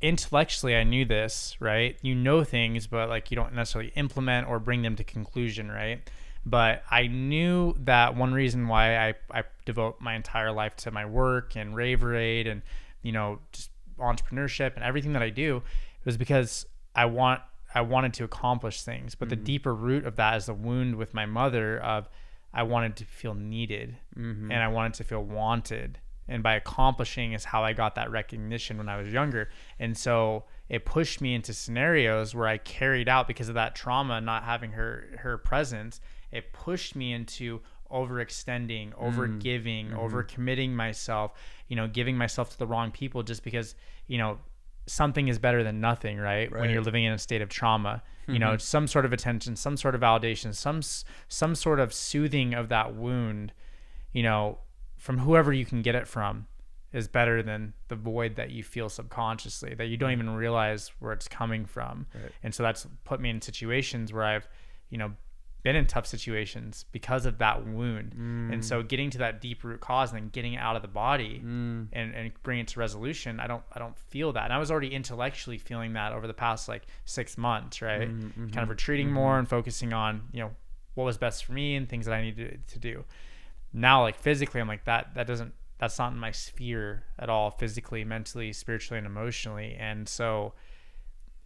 [0.00, 1.96] intellectually I knew this, right?
[2.02, 6.00] You know things, but like you don't necessarily implement or bring them to conclusion, right?
[6.46, 11.06] But I knew that one reason why I, I devote my entire life to my
[11.06, 12.62] work and Raveraide and
[13.02, 15.62] you know just entrepreneurship and everything that I do
[16.04, 17.40] was because I want
[17.74, 19.14] I wanted to accomplish things.
[19.14, 19.44] But the mm-hmm.
[19.44, 22.08] deeper root of that is the wound with my mother of
[22.52, 24.50] I wanted to feel needed mm-hmm.
[24.50, 25.98] and I wanted to feel wanted.
[26.28, 29.50] And by accomplishing is how I got that recognition when I was younger.
[29.78, 34.20] And so it pushed me into scenarios where I carried out because of that trauma,
[34.20, 36.00] not having her her presence,
[36.34, 39.04] it pushed me into overextending, mm-hmm.
[39.04, 39.98] over giving, mm-hmm.
[39.98, 41.32] over committing myself,
[41.68, 43.74] you know, giving myself to the wrong people just because,
[44.06, 44.38] you know,
[44.86, 46.50] something is better than nothing, right?
[46.50, 48.58] When you're living in a state of trauma, you know, mm-hmm.
[48.58, 50.82] some sort of attention, some sort of validation, some
[51.28, 53.52] some sort of soothing of that wound,
[54.12, 54.58] you know,
[54.96, 56.46] from whoever you can get it from
[56.92, 61.12] is better than the void that you feel subconsciously that you don't even realize where
[61.12, 62.06] it's coming from.
[62.14, 62.32] Right.
[62.42, 64.48] And so that's put me in situations where I've,
[64.90, 65.12] you know,
[65.64, 68.12] been in tough situations because of that wound.
[68.52, 68.88] And so mm.
[68.88, 71.88] getting to that deep root cause and then getting it out of the body mm.
[71.90, 74.44] and, and bring it to resolution, I don't I don't feel that.
[74.44, 78.10] And I was already intellectually feeling that over the past like six months, right?
[78.10, 79.14] Mm-hmm, kind of mm-hmm, retreating mm-hmm.
[79.14, 80.50] more and focusing on, you know,
[80.92, 83.04] what was best for me and things that I needed to do.
[83.72, 87.50] Now like physically I'm like that that doesn't that's not in my sphere at all
[87.50, 89.76] physically, mentally, spiritually and emotionally.
[89.80, 90.52] And so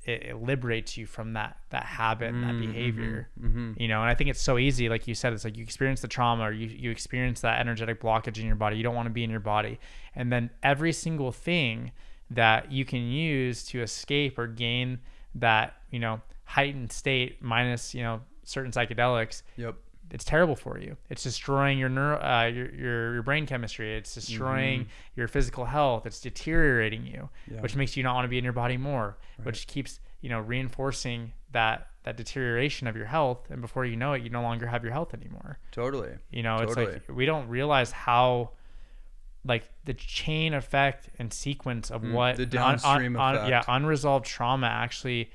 [0.05, 3.83] it, it liberates you from that that habit and that mm-hmm, behavior mm-hmm, mm-hmm.
[3.83, 6.01] you know and i think it's so easy like you said it's like you experience
[6.01, 8.77] the trauma or you, you experience that energetic blockage in your body.
[8.77, 9.79] You don't want to be in your body.
[10.15, 11.93] And then every single thing
[12.31, 14.99] that you can use to escape or gain
[15.35, 19.77] that you know heightened state minus you know certain psychedelics yep
[20.11, 20.97] it's terrible for you.
[21.11, 23.95] It's destroying your neuro, uh, your, your your brain chemistry.
[23.97, 26.07] It's destroying your physical health.
[26.07, 27.61] It's deteriorating you, Yeah.
[27.61, 30.41] which makes you not want to be in your body more, which keeps you know
[30.41, 33.51] reinforcing that that deterioration of your health.
[33.51, 35.59] And before you know it, you no longer have your health anymore.
[35.73, 38.51] totally You know, it's like we don't realize how
[39.45, 43.51] like the chain effect and sequence of what the un- downstream un- un- effect.
[43.51, 45.31] yeah, unresolved trauma actually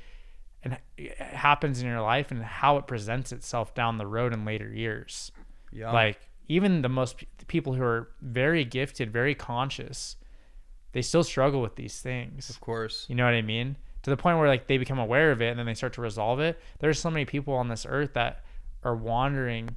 [0.63, 4.45] and it happens in your life and how it presents itself down the road in
[4.45, 5.31] later years.
[5.71, 10.15] yeah Like even the most people who are very gifted, very conscious,
[10.93, 12.49] they still struggle with these things.
[12.49, 13.77] of course You know what I mean?
[14.03, 16.01] To the point where like they become aware of it and then they start to
[16.01, 16.59] resolve it.
[16.79, 18.43] There's so many people on this earth that
[18.83, 19.69] are wandering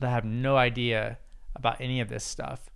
[0.00, 1.18] that have no idea
[1.56, 2.70] about any of this stuff.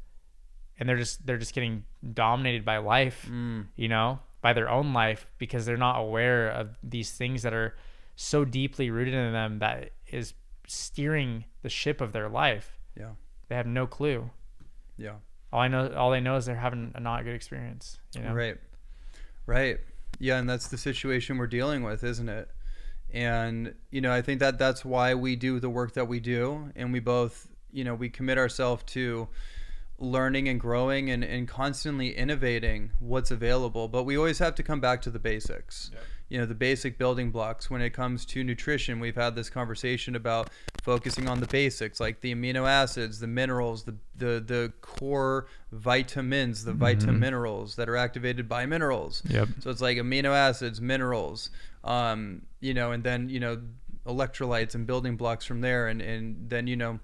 [0.79, 1.85] And they're just they're just getting
[2.15, 3.67] dominated by life, Mm.
[3.77, 7.77] you know, by their own life because they're not aware of these things that are
[8.17, 10.35] so deeply rooted in them that is
[10.67, 12.79] steering the ship of their life.
[12.97, 13.11] yeah
[13.49, 14.31] They have no clue.
[14.97, 15.15] yeah
[15.53, 18.33] All I know all they know is they're having a not good experience, you know.
[18.33, 18.57] Right.
[19.47, 19.79] Right.
[20.19, 22.49] Yeah, and that's the situation we're dealing with, isn't it?
[23.13, 26.71] And you know, I think that that's why we do the work that we do
[26.77, 29.29] and we both, you know, we commit ourselves to
[30.01, 33.87] learning and growing and, and constantly innovating what's available.
[33.87, 35.91] But we always have to come back to the basics.
[36.31, 39.01] You know, the basic building blocks when it comes to nutrition.
[39.01, 40.49] We've had this conversation about
[40.83, 46.65] focusing on the basics like the amino acids, the minerals, the the, the core vitamins,
[46.65, 49.23] the vitaminerals that are activated by minerals.
[49.29, 49.49] Yep.
[49.61, 51.51] So it's like amino acids, minerals,
[51.85, 53.61] um, you know, and then, you know,
[54.07, 55.89] electrolytes and building blocks from there.
[55.89, 57.01] And, and then, you know,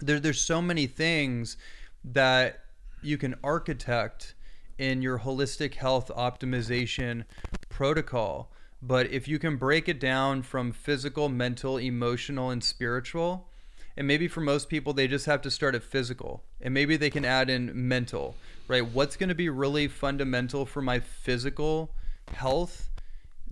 [0.00, 1.56] there, there's so many things
[2.04, 2.60] that
[3.02, 4.34] you can architect
[4.78, 7.24] in your holistic health optimization
[7.68, 8.50] protocol.
[8.80, 13.48] But if you can break it down from physical, mental, emotional, and spiritual,
[13.96, 17.10] and maybe for most people, they just have to start at physical, and maybe they
[17.10, 18.34] can add in mental,
[18.66, 18.84] right?
[18.84, 21.90] What's going to be really fundamental for my physical
[22.32, 22.88] health?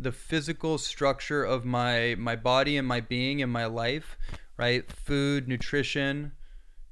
[0.01, 4.17] the physical structure of my my body and my being and my life
[4.57, 6.33] right food nutrition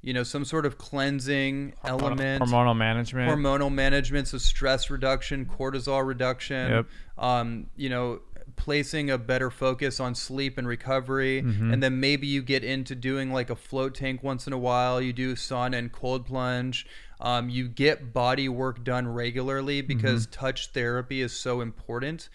[0.01, 3.29] you know some sort of cleansing element Hormonal management.
[3.29, 6.85] hormonal management so stress reduction cortisol reduction Yep.
[7.17, 8.21] um, you know
[8.55, 11.71] placing a better focus on sleep and recovery Mm-hmm.
[11.73, 15.01] and then maybe you get into doing like a float tank once in a while
[15.01, 16.85] you do sauna and cold plunge
[17.21, 22.29] Um, you get body work done regularly because touch therapy is so important.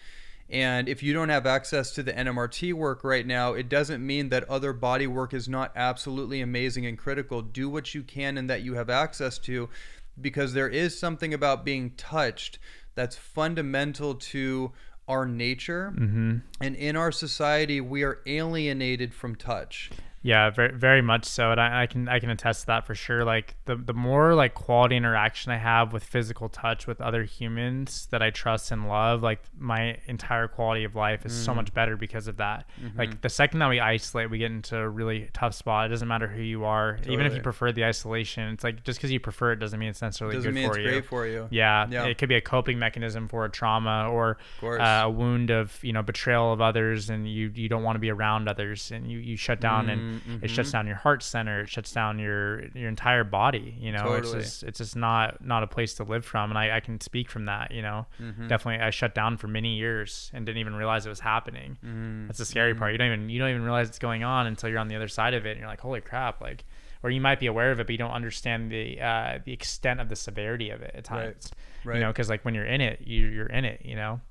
[0.49, 4.29] And if you don't have access to the NMRT work right now, it doesn't mean
[4.29, 7.41] that other body work is not absolutely amazing and critical.
[7.41, 9.69] Do what you can and that you have access to
[10.21, 12.59] because there is something about being touched
[12.93, 14.71] that's fundamental to
[15.07, 15.93] our nature.
[15.95, 16.37] Mm-hmm.
[16.61, 19.89] And in our society, we are alienated from touch.
[20.25, 22.95] Yeah, very very much so, and I, I can I can attest to that for
[22.95, 23.23] sure.
[23.23, 28.07] Like the the more like quality interaction I have with physical touch with other humans
[28.09, 31.57] that I trust and love, like my entire quality of life is so Mm.
[31.57, 32.65] much better because of that.
[32.83, 32.97] Mm-hmm.
[32.97, 35.85] Like the second that we isolate, we get into a really tough spot.
[35.85, 38.49] It doesn't matter who you are, even if you prefer the isolation.
[38.51, 40.79] It's like just because you prefer it doesn't mean it's necessarily Doesn't good mean for
[40.79, 40.91] it's you.
[40.91, 41.47] great for you.
[41.51, 42.05] Yeah, Yeah.
[42.05, 45.93] it could be a coping mechanism for a trauma or uh, a wound of you
[45.93, 49.19] know betrayal of others, and you you don't want to be around others, and you
[49.19, 52.89] you shut down, and it shuts down your heart center, it shuts down your your
[52.89, 53.75] entire body.
[53.79, 54.37] You know, Totally.
[54.39, 56.99] it's just it's just not not a place to live from, and I, I can
[57.01, 57.71] speak from that.
[57.71, 58.47] You know, Mm-hmm.
[58.47, 61.77] definitely I shut down for many years and didn't even realize it was happening.
[61.85, 62.27] Mm-hmm.
[62.27, 62.91] That's the scary part.
[62.91, 65.07] You don't even you don't even realize it's going on until you're on the other
[65.07, 66.65] side of it, and you're like, holy crap, like.
[67.03, 69.99] Or you might be aware of it, but you don't understand the uh, the extent
[69.99, 71.23] of the severity of it at Right.
[71.33, 71.51] times
[71.83, 71.95] Right.
[71.97, 74.21] you know because like when you're in it you, you're in it you know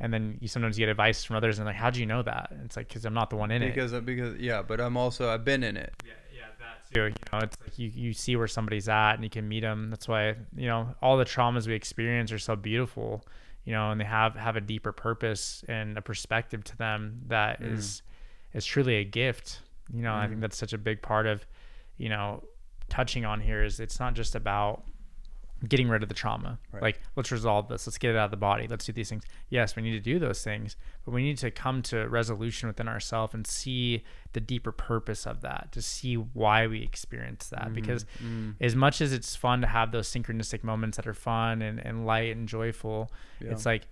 [0.00, 2.48] and then you sometimes get advice from others and like how do you know that
[2.50, 4.96] And it's like because i'm not the one in it because because yeah, but I'm
[4.96, 5.92] also I've been in it.
[6.04, 7.02] yeah, yeah, that too.
[7.06, 9.90] You know, it's like you, you see where somebody's at and you can meet them.
[9.90, 13.24] That's why you know all the traumas we experience are so beautiful.
[13.64, 17.60] You know, and they have have a deeper purpose and a perspective to them that
[17.60, 17.72] Mm.
[17.74, 18.02] is
[18.54, 19.60] is truly a gift.
[19.92, 21.46] You know, I think that's such a big part of
[21.96, 22.44] you know
[22.88, 24.84] touching on here is it's not just about
[25.66, 26.58] getting rid of the trauma.
[26.72, 26.82] Right.
[26.82, 27.86] Like, let's resolve this.
[27.86, 28.66] Let's get it out of the body.
[28.68, 29.24] Let's do these things.
[29.48, 32.88] Yes, we need to do those things, but we need to come to resolution within
[32.88, 37.66] ourselves and see the deeper purpose of that, to see why we experience that.
[37.66, 37.74] Mm-hmm.
[37.74, 38.54] Because mm.
[38.60, 42.06] as much as it's fun to have those synchronistic moments that are fun and, and
[42.06, 43.52] light and joyful, Yeah.
[43.52, 43.86] it's like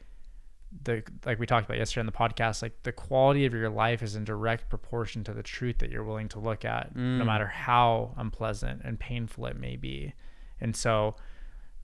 [0.82, 4.02] the like we talked about yesterday on the podcast, like the quality of your life
[4.02, 7.26] is in direct proportion to the truth that you're willing to look at, no mm.
[7.26, 10.12] matter how unpleasant and painful it may be.
[10.60, 11.16] And so,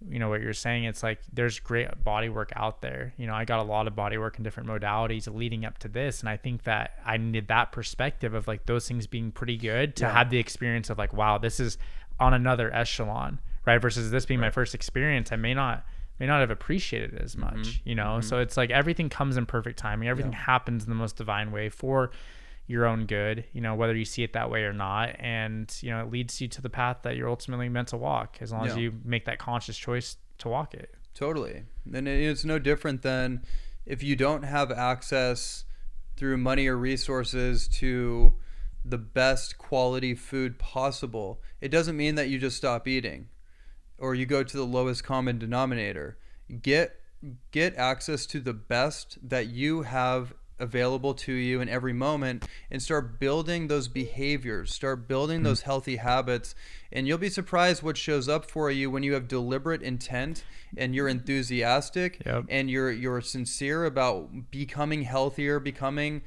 [0.08, 3.12] you know what you're saying it's like there's great body work out there.
[3.16, 5.88] You know i got a lot of body work in different modalities leading up to
[5.88, 9.56] this and i think that i needed that perspective of like those things being pretty
[9.56, 10.12] good to Yeah.
[10.12, 11.76] have the experience of like wow this is
[12.18, 13.78] on another echelon right?
[13.80, 15.84] Versus this being my first experience i may not
[16.18, 17.56] may not have appreciated it as mm-hmm.
[17.56, 18.18] much you know?
[18.18, 18.28] Mm-hmm.
[18.28, 20.08] So it's like everything comes in perfect timing.
[20.08, 22.10] Everything happens in the most divine way for
[22.70, 25.16] your own good, you know, whether you see it that way or not.
[25.18, 28.38] And, you know, it leads you to the path that you're ultimately meant to walk
[28.40, 30.94] as long as you make that conscious choice to walk it.
[31.12, 31.64] Totally.
[31.92, 33.42] And it's no different than
[33.84, 35.64] if you don't have access
[36.16, 38.34] through money or resources to
[38.84, 41.42] the best quality food possible.
[41.60, 43.30] It doesn't mean that you just stop eating
[43.98, 46.18] or you go to the lowest common denominator.
[46.62, 47.00] Get
[47.50, 52.82] get access to the best that you have available to you in every moment and
[52.82, 54.74] start building those behaviors.
[54.74, 56.54] Start building those healthy habits
[56.92, 60.44] and you'll be surprised what shows up for you when you have deliberate intent
[60.76, 62.44] and you're enthusiastic Yep.
[62.48, 66.22] and you're you're sincere about becoming healthier becoming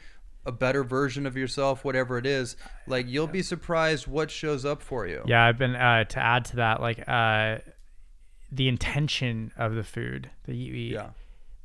[0.46, 2.56] a better version of yourself whatever it is.
[2.88, 5.24] Like you'll be surprised what shows up for you.
[5.26, 7.60] Yeah, I've been uh, to add to that, like uh,
[8.52, 10.92] the intention of the food that you eat.
[10.94, 11.10] yeah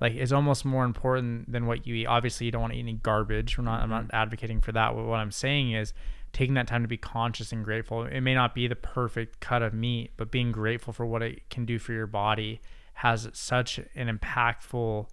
[0.01, 2.07] like is almost more important than what you eat.
[2.07, 3.59] Obviously, you don't want to eat any garbage.
[3.59, 3.83] We're not.
[3.83, 4.07] I'm Mm-hmm.
[4.09, 4.95] not advocating for that.
[4.95, 5.93] What what I'm saying is
[6.33, 8.05] taking that time to be conscious and grateful.
[8.05, 11.49] It may not be the perfect cut of meat, but being grateful for what it
[11.51, 12.61] can do for your body
[12.95, 15.07] has such an impactful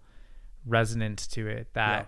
[0.66, 2.06] resonance to it that Yeah.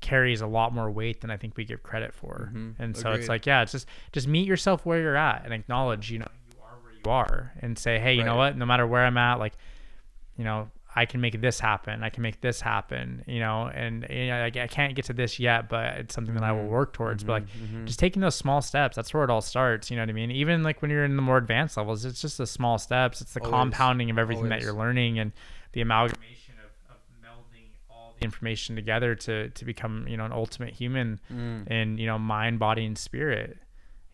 [0.00, 2.50] carries a lot more weight than I think we give credit for.
[2.54, 2.74] Mhm.
[2.78, 3.20] And so Agreed.
[3.20, 6.28] it's like, yeah, it's just just meet yourself where you're at and acknowledge, you know,
[6.52, 8.56] you are where you are and say, hey, you know what?
[8.56, 9.54] No matter where I'm at, like,
[10.36, 12.02] you know, I can make this happen.
[12.02, 15.12] I can make this happen, you know, and you know, I, I can't get to
[15.12, 16.70] this yet, but it's something that I will mm-hmm.
[16.72, 17.22] work towards.
[17.22, 17.64] But like, mm-hmm.
[17.64, 17.86] Mm-hmm.
[17.86, 19.90] just taking those small steps, that's where it all starts.
[19.90, 20.30] You know what I mean?
[20.32, 23.20] Even like when you're in the more advanced levels, it's just the small steps.
[23.20, 23.52] It's the Always.
[23.52, 25.32] compounding of everything that you're learning and
[25.72, 30.32] the amalgamation of, of melding all the information together to to become you know an
[30.32, 31.68] ultimate human Mm.
[31.70, 33.58] in you know mind, body, and spirit.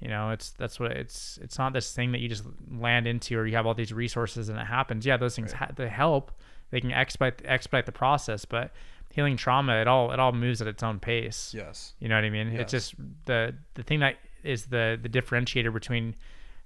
[0.00, 3.38] You know, it's that's what it's it's not this thing that you just land into
[3.38, 5.06] or you have all these resources and it happens.
[5.06, 6.32] Yeah, those things ha- they help.
[6.70, 8.72] They can expedite expedite the process, but
[9.12, 11.52] healing trauma it all it all moves at its own pace.
[11.56, 12.52] yes You know what I mean?
[12.52, 12.60] Yes.
[12.62, 16.14] It's just the the thing that is the the differentiator between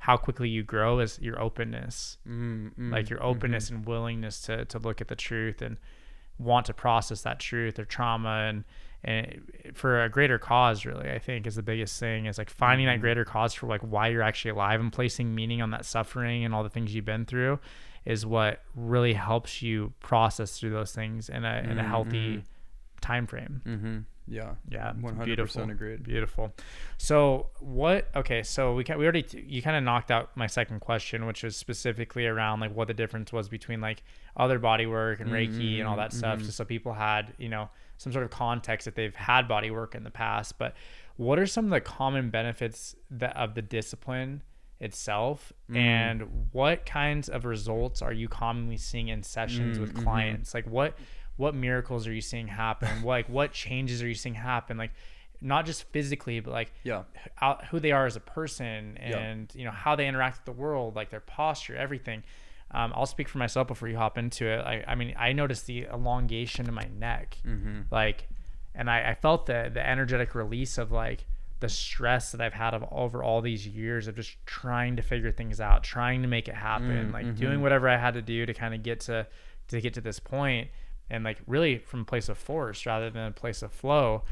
[0.01, 4.65] how quickly you grow is your openness mm, mm, like your openness and willingness to
[4.67, 5.77] to look at the truth and
[6.39, 8.65] want to process that truth or trauma and
[9.05, 9.43] and
[9.75, 12.97] for a greater cause really i think is the biggest thing is like finding Mm-hmm.
[12.97, 16.45] that greater cause for like why you're actually alive and placing meaning on that suffering
[16.47, 17.59] and all the things you've been through
[18.05, 23.01] is what really helps you process through those things in a in a healthy mm-hmm.
[23.01, 23.99] time frame Mm-hmm.
[24.31, 24.55] Yeah.
[24.69, 25.47] yeah, One hundred beautiful.
[25.47, 26.05] percent agreed.
[26.05, 26.53] Beautiful.
[26.99, 28.09] So what?
[28.15, 31.43] Okay, so we can, we already you kind of knocked out my second question, which
[31.43, 34.05] was specifically around like what the difference was between like
[34.37, 35.81] other body work and Reiki mm-hmm.
[35.81, 38.95] and all that stuff, just so people had you know some sort of context that
[38.95, 40.59] they've had body work in the past.
[40.59, 40.75] But
[41.17, 44.43] what are some of the common benefits that of the discipline?
[44.81, 45.77] Itself mm-hmm.
[45.77, 50.03] and what kinds of results are you commonly seeing in sessions with mm-hmm.
[50.03, 50.55] clients?
[50.55, 50.97] Like what
[51.37, 53.03] what miracles are you seeing happen?
[53.05, 54.79] Like what changes are you seeing happen?
[54.79, 54.93] Like
[55.43, 57.05] not just physically but like Yeah.
[57.41, 60.61] out, who they are as a person and you know how they interact with the
[60.61, 62.23] world like their posture everything.
[62.73, 64.61] Um, i'll speak for myself before you hop into it.
[64.61, 67.37] I, I mean i noticed the elongation in my neck.
[67.47, 67.83] Mm-hmm.
[67.91, 68.29] Like
[68.75, 71.27] and I, I felt the the energetic release of like
[71.61, 75.31] the stress that I've had of over all these years of just trying to figure
[75.31, 78.55] things out, trying to make it happen, like doing whatever I had to do to
[78.55, 79.27] kind of get to
[79.69, 80.69] to get to this point,
[81.11, 84.23] and like really from a place of force rather than a place of flow,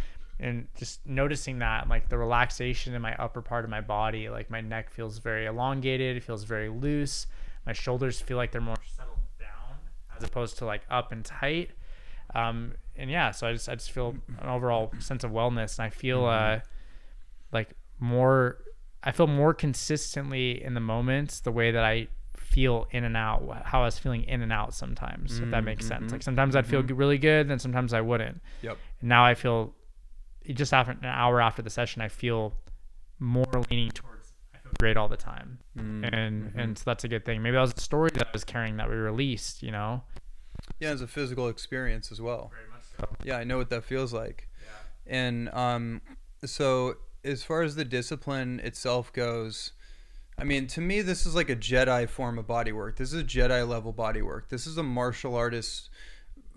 [0.41, 4.51] and just noticing that like the relaxation in my upper part of my body, like
[4.51, 7.27] my neck feels very elongated, it feels very loose,
[7.67, 9.77] my shoulders feel like they're more settled down
[10.17, 11.71] as opposed to like up and tight.
[12.35, 15.87] Um, and yeah, so I just I just feel an overall sense of wellness, and
[15.87, 16.61] I feel uh,
[17.53, 18.59] like more.
[19.03, 23.63] I feel more consistently in the moments the way that I feel in and out,
[23.65, 26.05] how I was feeling in and out sometimes, if that makes sense.
[26.05, 26.13] Mm-hmm.
[26.13, 28.41] Like sometimes I'd feel g- really good, then sometimes I wouldn't.
[28.63, 28.77] Yep.
[29.01, 29.75] And now I feel
[30.47, 32.55] just after an hour after the session, I feel
[33.19, 36.05] more leaning towards I feel great all the time, mm-hmm.
[36.05, 37.43] and and so that's a good thing.
[37.43, 40.03] Maybe that was the story that I was carrying that we released, you know.
[40.81, 42.51] Yeah, it's a physical experience as well.
[42.53, 43.17] Very much so.
[43.25, 44.49] Yeah, I know what that feels like.
[45.07, 46.03] And um,
[46.45, 49.73] so as far as the discipline itself goes,
[50.39, 52.97] I mean, to me, this is like a Jedi form of body work.
[52.97, 54.49] This is Jedi level body work.
[54.49, 55.91] This is a martial artist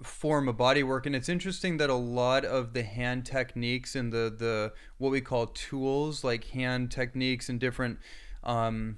[0.03, 4.11] form of body work, and it's interesting that a lot of the hand techniques and
[4.11, 7.99] the the what we call tools, like hand techniques and different
[8.43, 8.97] um,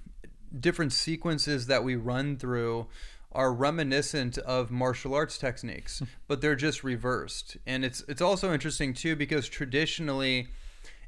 [0.58, 2.88] different sequences that we run through
[3.32, 7.58] are reminiscent of martial arts techniques, but they're just reversed.
[7.66, 10.50] And it's it's also interesting too because traditionally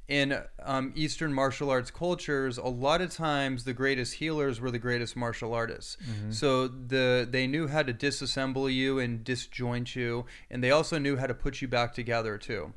[0.07, 4.79] in um, Eastern martial arts cultures, a lot of times the greatest healers were the
[4.79, 5.97] greatest martial artists.
[6.31, 11.17] So the they knew how to disassemble you and disjoint you, and they also knew
[11.17, 12.73] how to put you back together too.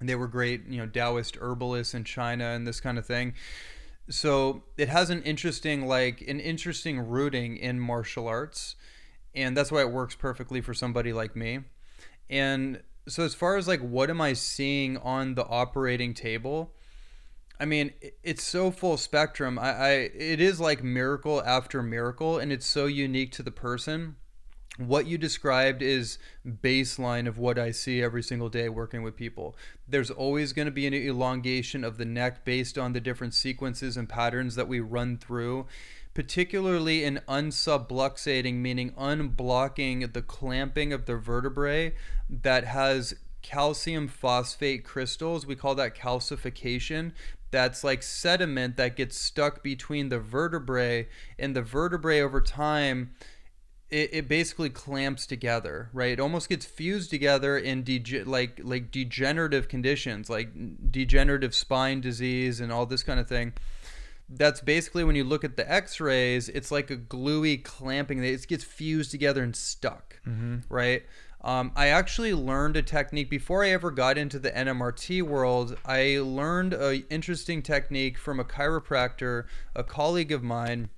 [0.00, 3.34] And they were great, you know, Taoist herbalists in China and this kind of thing.
[4.10, 8.74] So it has an interesting, like an interesting rooting in martial arts,
[9.34, 11.60] and that's why it works perfectly for somebody like me.
[12.28, 16.74] And so as far as like what am I seeing on the operating table?
[17.60, 17.92] I mean,
[18.22, 19.58] it's so full spectrum.
[19.58, 24.16] I, I it is like miracle after miracle, and it's so unique to the person.
[24.76, 29.56] What you described is baseline of what I see every single day working with people.
[29.86, 33.96] There's always going to be an elongation of the neck based on the different sequences
[33.96, 35.66] and patterns that we run through,
[36.14, 41.92] particularly in unsubluxating, meaning unblocking the clamping of the vertebrae
[42.28, 45.46] that has calcium phosphate crystals.
[45.46, 47.12] We call that calcification.
[47.50, 51.08] That's like sediment that gets stuck between the vertebrae,
[51.38, 53.14] and the vertebrae over time
[53.90, 56.12] it, it basically clamps together, right?
[56.12, 62.60] It almost gets fused together in dege- like like degenerative conditions, like degenerative spine disease
[62.60, 63.52] and all this kind of thing.
[64.36, 68.22] That's basically when you look at the X-rays, it's like a gluey clamping.
[68.24, 70.20] It gets fused together and stuck,
[70.68, 71.02] right?
[71.42, 75.76] Um, I actually learned a technique before I ever got into the NMRT world.
[75.84, 79.44] I learned a interesting technique from a chiropractor,
[79.76, 80.88] a colleague of mine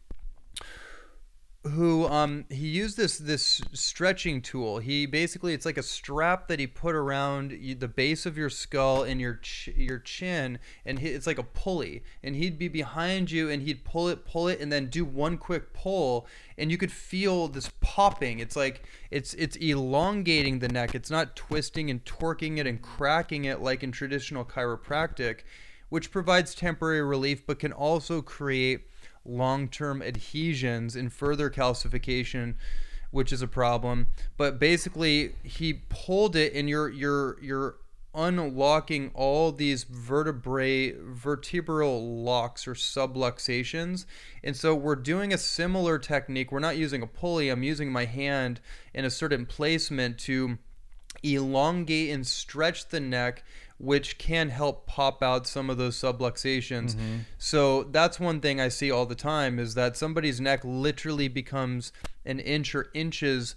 [1.68, 4.78] who um he used this this stretching tool.
[4.78, 9.02] He basically it's like a strap that he put around the base of your skull
[9.02, 12.02] and your ch- your chin and he, it's like a pulley.
[12.22, 15.38] And he'd be behind you and he'd pull it pull it and then do one
[15.38, 16.26] quick pull
[16.58, 18.38] and you could feel this popping.
[18.38, 20.94] It's like it's it's elongating the neck.
[20.94, 25.40] It's not twisting and torquing it and cracking it like in traditional chiropractic
[25.88, 28.88] which provides temporary relief but can also create
[29.26, 32.54] long-term adhesions and further calcification
[33.10, 34.08] which is a problem.
[34.36, 37.76] But basically he pulled it and you're you're you're
[38.14, 44.06] unlocking all these vertebrae vertebral locks or subluxations.
[44.42, 46.50] And so we're doing a similar technique.
[46.50, 47.50] We're not using a pulley.
[47.50, 48.60] I'm using my hand
[48.94, 50.58] in a certain placement to
[51.22, 53.44] elongate and stretch the neck
[53.78, 56.94] which can help pop out some of those subluxations.
[56.94, 57.16] Mm-hmm.
[57.38, 61.92] So that's one thing I see all the time is that somebody's neck literally becomes
[62.24, 63.54] an inch or inches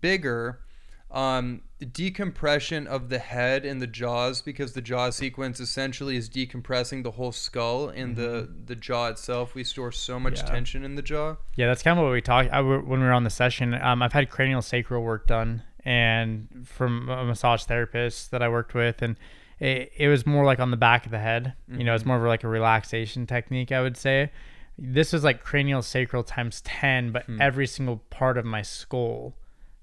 [0.00, 0.60] bigger.
[1.08, 7.04] Um, decompression of the head and the jaws because the jaw sequence essentially is decompressing
[7.04, 9.54] the whole skull and the the jaw itself.
[9.54, 10.46] We store so much Mm-hmm.
[10.46, 10.52] Yeah.
[10.52, 11.36] tension in the jaw.
[11.54, 13.74] Yeah, that's kind of what we talked when we were on the session.
[13.74, 18.74] Um, I've had cranial sacral work done, and from a massage therapist that I worked
[18.74, 19.16] with, and
[19.60, 21.54] it, it was more like on the back of the head.
[21.68, 22.10] You know, it's mm-hmm.
[22.10, 24.32] more of like a relaxation technique, I would say.
[24.76, 27.40] This is like cranial sacral times ten, but hmm.
[27.40, 29.36] every single part of my skull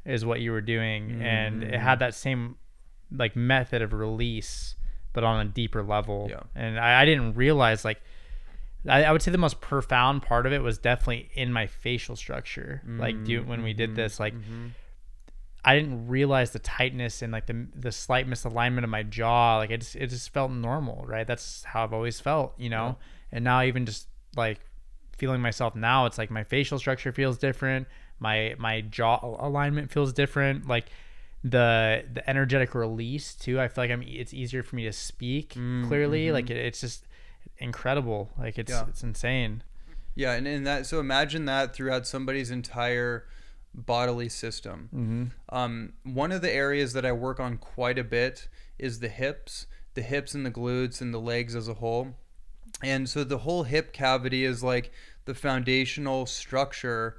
[0.06, 2.00] is what you were doing, and it had mm.
[2.00, 2.58] that same
[3.10, 4.76] like method of release,
[5.14, 6.28] but on a deeper level.
[6.30, 6.42] Yeah.
[6.54, 8.02] And I, I didn't realize like
[8.88, 12.18] I, I would say the most profound part of it was definitely in my facial
[12.18, 12.82] structure.
[12.86, 13.96] Like do, when we did mm-hmm.
[13.96, 14.68] this, like mm-hmm.
[15.66, 19.58] I didn't realize the tightness and like the the slight misalignment of my jaw.
[19.58, 21.26] Like it just it just felt normal, right?
[21.26, 22.98] That's how I've always felt, you know.
[23.32, 24.60] And now even just like
[25.18, 27.88] feeling myself now, it's like my facial structure feels different.
[28.20, 30.68] My my jaw alignment feels different.
[30.68, 30.88] Like
[31.44, 33.60] the the energetic release too.
[33.60, 34.04] I feel like I'm.
[34.04, 36.26] It's easier for me to speak mm, clearly.
[36.26, 36.34] Mm-hmm.
[36.34, 37.06] Like it, it's just
[37.58, 38.30] incredible.
[38.38, 38.86] Like it's Yeah.
[38.90, 39.64] it's insane.
[40.16, 43.26] Yeah, and, and that so imagine that throughout somebody's entire
[43.74, 44.90] bodily system.
[44.94, 45.56] Mm-hmm.
[45.56, 48.48] Um, one of the areas that I work on quite a bit
[48.78, 52.16] is the hips, the hips and the glutes and the legs as a whole.
[52.82, 54.92] And so the whole hip cavity is like
[55.26, 57.18] the foundational structure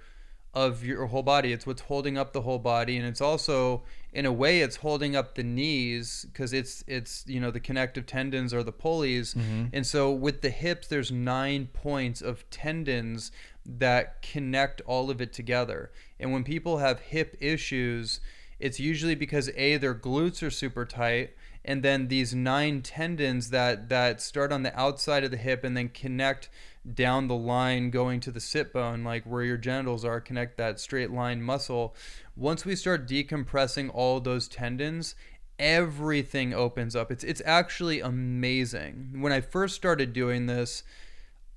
[0.54, 1.52] of your whole body.
[1.52, 3.82] It's what's holding up the whole body, and it's also,
[4.12, 8.06] in a way, it's holding up the knees because it's it's you know the connective
[8.06, 9.34] tendons or the pulleys.
[9.72, 13.32] And so with the hips, there's nine points of tendons
[13.66, 15.90] that connect all of it together.
[16.24, 18.18] And when people have hip issues,
[18.58, 21.34] it's usually because a their glutes are super tight
[21.66, 25.76] and then these nine tendons that that start on the outside of the hip and
[25.76, 26.48] then connect
[26.94, 30.80] down the line going to the sit bone like where your genitals are connect that
[30.80, 31.94] straight line muscle.
[32.36, 35.14] Once we start decompressing all those tendons
[35.58, 37.12] everything opens up.
[37.12, 39.20] It's it's actually amazing.
[39.20, 40.84] When i first started doing this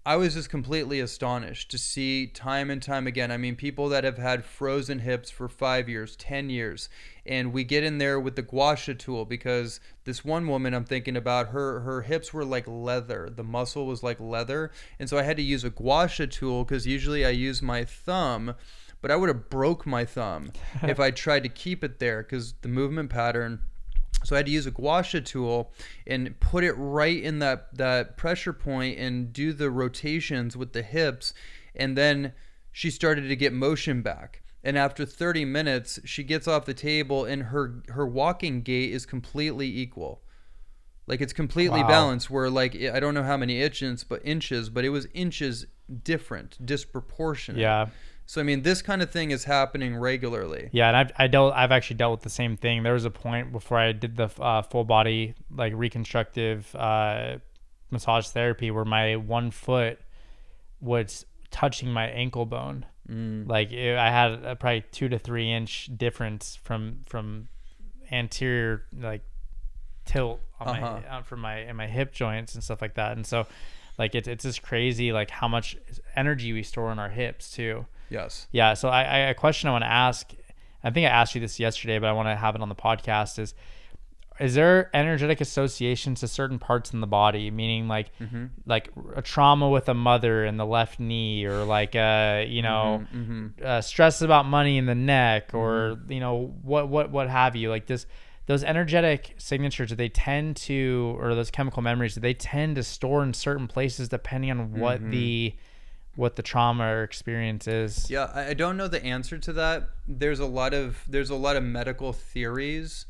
[0.07, 3.29] I was just completely astonished to see time and time again.
[3.29, 6.87] I mean, people that have had frozen hips for five years, 10 years,
[7.25, 11.17] and we get in there with the guasha tool because this one woman I'm thinking
[11.17, 13.29] about, her, her hips were like leather.
[13.29, 14.71] The muscle was like leather.
[14.97, 18.55] And so I had to use a guasha tool because usually I use my thumb,
[19.01, 20.53] but I would have broke my thumb
[20.83, 23.59] if I tried to keep it there because the movement pattern.
[24.27, 25.71] So I had to use a guasha tool
[26.05, 30.81] and put it right in that, that pressure point and do the rotations with the
[30.81, 31.33] hips.
[31.73, 32.33] And then
[32.73, 34.41] she started to get motion back.
[34.65, 39.05] And after 30 minutes, she gets off the table and her, her walking gait is
[39.05, 40.23] completely equal.
[41.07, 41.87] Like it's completely Wow.
[41.87, 45.67] balanced where like I don't know how many inches, but inches, but it was inches
[46.03, 47.61] different, disproportionate.
[47.61, 47.87] Yeah.
[48.29, 50.69] So I mean, this kind of thing is happening regularly.
[50.73, 52.83] Yeah, and I've I dealt I've actually dealt with the same thing.
[52.83, 57.37] There was a point before I did the uh, full body like reconstructive uh,
[57.89, 59.99] massage therapy where my one foot
[60.81, 62.85] was touching my ankle bone.
[63.09, 63.47] Mm.
[63.47, 67.47] Like it, I had a probably two to three inch difference from from
[68.11, 69.21] anterior like
[70.05, 70.99] tilt on Uh-huh.
[71.09, 73.15] my uh, from my and my hip joints and stuff like that.
[73.15, 73.47] And so
[73.97, 75.77] like it's it's just crazy like how much
[76.15, 77.85] energy we store in our hips too.
[78.09, 78.47] Yes.
[78.51, 78.73] Yeah.
[78.73, 80.31] So I, I a question I want to ask.
[80.83, 82.75] I think I asked you this yesterday, but I want to have it on the
[82.75, 83.39] podcast.
[83.39, 83.53] Is
[84.39, 87.49] is there energetic associations to certain parts in the body?
[87.49, 88.45] Meaning like mm-hmm.
[88.65, 93.03] like a trauma with a mother in the left knee, or like uh you know
[93.13, 93.65] mm-hmm, mm-hmm.
[93.65, 97.69] uh, stress about money in the neck, or you know what what what have you?
[97.69, 98.05] Like this.
[98.45, 102.83] Those energetic signatures, do they tend to, or those chemical memories, do they tend to
[102.83, 105.53] store in certain places depending on what the,
[106.17, 108.09] what the trauma or experience is?
[108.09, 109.89] Yeah, I don't know the answer to that.
[110.07, 113.05] There's a lot of there's a lot of medical theories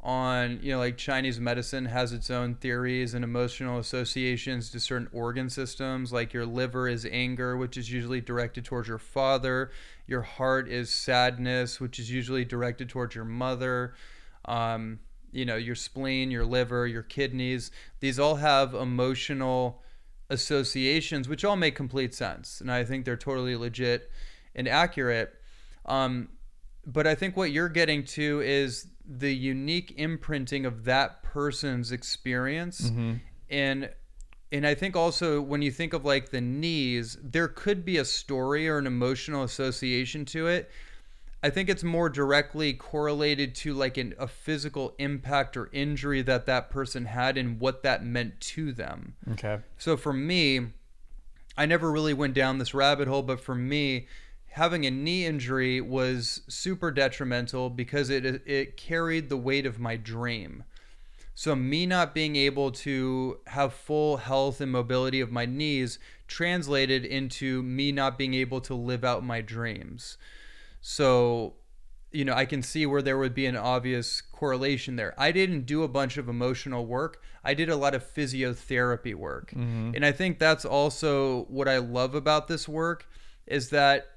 [0.00, 5.08] on you know like Chinese medicine has its own theories and emotional associations to certain
[5.12, 6.12] organ systems.
[6.12, 9.72] Like your liver is anger, which is usually directed towards your father.
[10.06, 13.94] Your heart is sadness, which is usually directed towards your mother.
[14.44, 15.00] Um,
[15.32, 17.72] you know your spleen, your liver, your kidneys.
[17.98, 19.82] These all have emotional
[20.30, 24.10] associations, which all make complete sense, and I think they're totally legit
[24.54, 25.34] and accurate.
[25.86, 26.28] Um,
[26.86, 32.90] but I think what you're getting to is the unique imprinting of that person's experience,
[33.50, 33.90] and
[34.50, 38.04] and I think also when you think of like the knees, there could be a
[38.04, 40.70] story or an emotional association to it.
[41.42, 46.46] I think it's more directly correlated to like an, a physical impact or injury that
[46.46, 49.14] that person had and what that meant to them.
[49.32, 49.58] Okay.
[49.76, 50.68] So for me,
[51.56, 54.06] I never really went down this rabbit hole, but for me,
[54.50, 59.96] having a knee injury was super detrimental because it it carried the weight of my
[59.96, 60.64] dream.
[61.34, 67.04] So me not being able to have full health and mobility of my knees translated
[67.04, 70.18] into me not being able to live out my dreams.
[70.82, 71.54] So,
[72.10, 75.14] you know, I can see where there would be an obvious correlation there.
[75.16, 77.22] I didn't do a bunch of emotional work.
[77.44, 79.52] I did a lot of physiotherapy work.
[79.52, 79.92] Mm-hmm.
[79.94, 83.08] And I think that's also what I love about this work
[83.46, 84.08] is that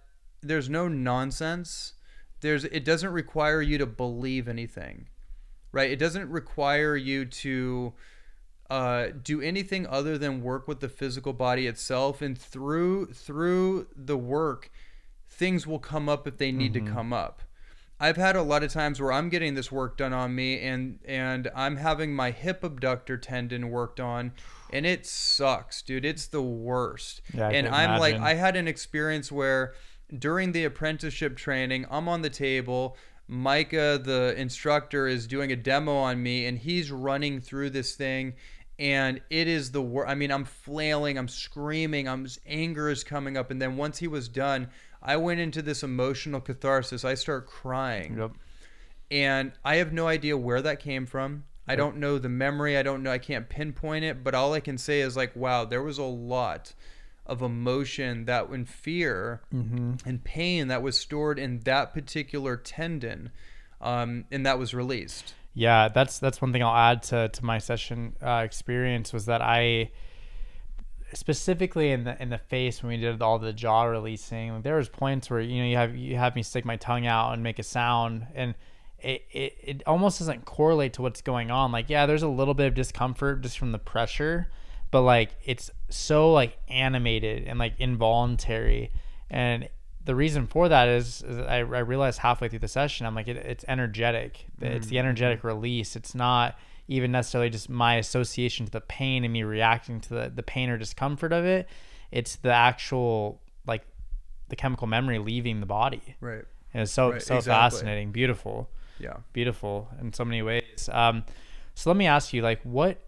[0.42, 1.94] there's no nonsense.
[2.42, 5.08] There's it doesn't require you to believe anything.
[5.72, 5.92] Right?
[5.92, 7.94] It doesn't require you to
[8.70, 14.18] uh, do anything other than work with the physical body itself and through through the
[14.18, 14.72] work
[15.30, 16.86] things will come up if they need Mm-hmm.
[16.88, 17.42] to come up.
[17.98, 21.00] I've had a lot of times where I'm getting this work done on me and
[21.06, 24.34] and I'm having my hip abductor tendon worked on
[24.74, 26.04] and it sucks, dude.
[26.04, 27.22] It's the worst.
[27.34, 28.16] Yeah, and I'm like.
[28.16, 29.74] I had an experience where
[30.18, 32.98] during the apprenticeship training, I'm on the table
[33.28, 38.34] Micah, the instructor, is doing a demo on me, and he's running through this thing,
[38.78, 40.10] and it is the worst.
[40.10, 44.08] I mean, I'm flailing, I'm screaming, I'm anger is coming up, and then once he
[44.08, 44.68] was done,
[45.06, 47.06] I went into this emotional catharsis.
[47.06, 48.32] I start crying, Yep.
[49.12, 51.44] and I have no idea where that came from.
[51.68, 52.78] I don't know the memory.
[52.78, 53.12] I don't know.
[53.12, 54.24] I can't pinpoint it.
[54.24, 56.74] But all I can say is like, wow, there was a lot
[57.26, 63.32] of emotion that in fear and pain that was stored in that particular tendon,
[63.82, 65.34] um, and that was released.
[65.56, 69.42] Yeah, that's that's one thing I'll add to to my session uh, experience was that
[69.42, 69.90] I
[71.16, 74.78] specifically in the in the face when we did all the jaw releasing, like, there
[74.78, 77.44] was points where you know you have you have me stick my tongue out and
[77.44, 78.56] make a sound and.
[78.98, 81.72] It, it, it almost doesn't correlate to what's going on.
[81.72, 84.48] Like, yeah, there's a little bit of discomfort just from the pressure,
[84.90, 88.92] but like it's so like animated and like involuntary.
[89.30, 89.70] And
[90.04, 93.28] the reason for that is, is I, I realized halfway through the session, I'm like,
[93.28, 94.48] it, it's energetic.
[94.60, 95.06] It's the mm-hmm.
[95.06, 95.96] energetic release.
[95.96, 96.58] It's not
[96.88, 100.70] even necessarily just my association to the pain and me reacting to the, the pain
[100.70, 101.68] or discomfort of it.
[102.12, 103.82] It's the actual, like,
[104.50, 106.16] the chemical memory leaving the body.
[106.22, 106.44] Right.
[106.74, 107.78] And it's so, Right, so exactly.
[107.80, 108.70] fascinating, beautiful
[109.00, 109.18] Yeah.
[109.34, 110.90] beautiful in so many ways.
[110.92, 111.24] Um,
[111.74, 113.02] so let me ask you, like, what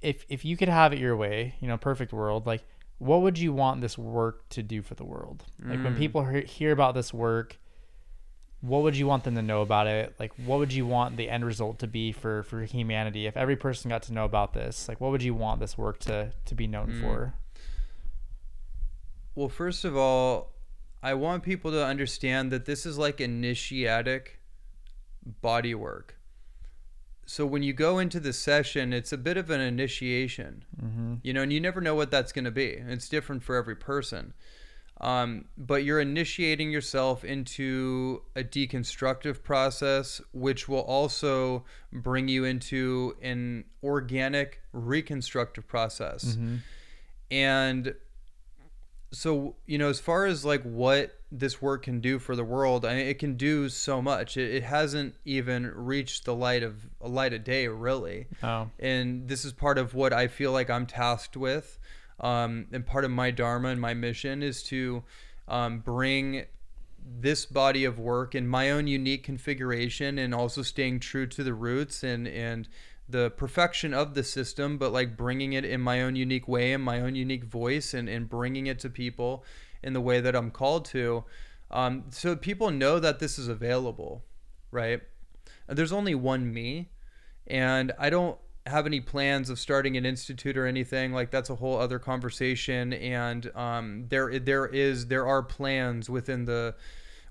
[0.00, 2.64] if if you could have it your way, you know, perfect world, like,
[2.98, 5.44] what would you want this work to do for the world?
[5.64, 5.84] Like, Mm.
[5.84, 7.58] when people hear, hear about this work,
[8.62, 10.14] what would you want them to know about it?
[10.18, 13.26] Like, what would you want the end result to be for for humanity?
[13.26, 15.98] If every person got to know about this, like, what would you want this work
[16.00, 17.00] to to be known Mm.
[17.00, 17.34] for?
[19.34, 20.52] Well, first of all,
[21.02, 24.38] I want people to understand that this is like initiatic
[25.40, 26.16] body work.
[27.24, 31.14] So when you go into the session, it's a bit of an initiation, Mm-hmm.
[31.22, 32.66] you know, and you never know what that's going to be.
[32.86, 34.34] It's different for every person.
[35.02, 43.16] Um, but you're initiating yourself into a deconstructive process, which will also bring you into
[43.20, 46.24] an organic reconstructive process.
[46.24, 46.56] Mm-hmm.
[47.30, 47.94] and
[49.14, 52.84] so you know as far as like what this work can do for the world
[52.84, 54.36] I mean, it can do so much.
[54.36, 58.26] It, it hasn't even reached the light of a light of day really.
[58.42, 61.78] Oh, and this is part of what i feel like i'm tasked with
[62.22, 65.02] um, and part of my dharma and my mission is to
[65.48, 66.44] um, bring
[67.04, 71.52] this body of work in my own unique configuration and also staying true to the
[71.52, 72.68] roots and and
[73.08, 76.82] the perfection of the system but like bringing it in my own unique way and
[76.82, 79.44] my own unique voice and, and bringing it to people
[79.82, 81.24] in the way that i'm called to
[81.72, 84.22] um, so people know that this is available
[84.70, 85.02] right?
[85.68, 86.88] There's only one me
[87.46, 91.12] and i don't have any plans of starting an institute or anything?
[91.12, 92.92] Like that's a whole other conversation.
[92.92, 96.74] And um, there there is there are plans within the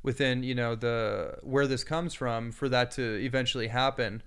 [0.04, 4.24] within you know the where this comes from for that to eventually happen.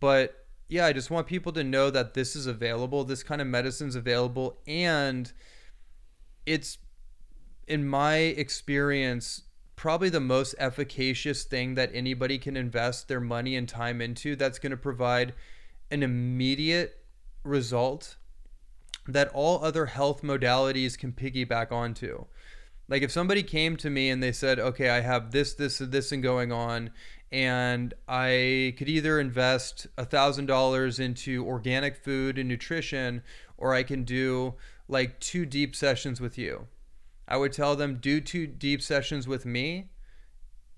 [0.00, 3.46] But yeah i just want people to know that this is available this kind of
[3.46, 4.58] medicine's available.
[4.66, 5.32] And
[6.46, 6.78] it's
[7.66, 9.42] in my experience
[9.76, 14.58] probably the most efficacious thing that anybody can invest their money and time into that's
[14.58, 15.34] going to provide
[15.94, 16.98] an immediate
[17.44, 18.16] result
[19.06, 22.26] that all other health modalities can piggyback onto.
[22.88, 25.92] Like if somebody came to me and they said, "Okay, I have this, this, and
[25.92, 26.90] this, and going on,
[27.32, 33.22] and I could either invest a thousand dollars into organic food and nutrition,
[33.56, 34.54] or I can do
[34.88, 36.66] like two deep sessions with you,"
[37.26, 39.90] I would tell them, "Do two deep sessions with me,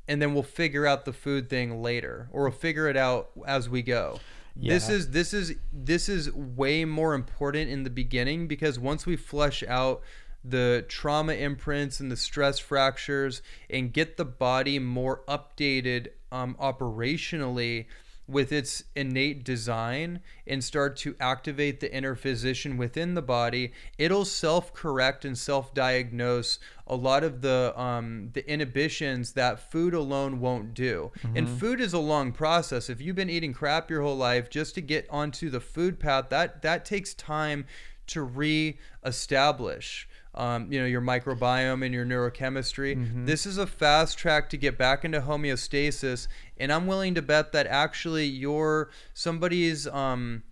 [0.09, 3.69] and then we'll figure out the food thing later or we'll figure it out as
[3.69, 4.21] we go.
[4.59, 9.17] This is this is this is way more important in the beginning because once we
[9.17, 10.03] flesh out
[10.43, 17.87] the trauma imprints and the stress fractures and get the body more updated um, operationally
[18.29, 24.25] with its innate design and start to activate the inner physician within the body, it'll
[24.25, 26.59] self-correct and self-diagnose
[26.89, 31.11] a lot of the um, the inhibitions that food alone won't do.
[31.35, 32.91] And food is a long process.
[32.91, 36.29] If you've been eating crap your whole life just to get onto the food path,
[36.31, 37.65] that that takes time
[38.09, 40.09] to re-establish.
[40.37, 43.27] Um, you know your microbiome and your neurochemistry.
[43.27, 46.29] This is a fast track to get back into homeostasis,
[46.59, 50.43] and I'm willing to bet that actually your somebody's um,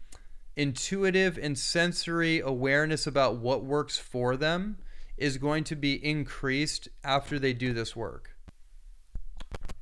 [0.57, 4.79] intuitive and sensory awareness about what works for them
[5.17, 8.31] is going to be increased after they do this work.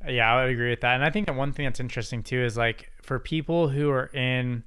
[0.06, 0.94] Yeah, I would agree with that.
[0.94, 4.06] And I think that one thing that's interesting too is like for people who are
[4.06, 4.64] in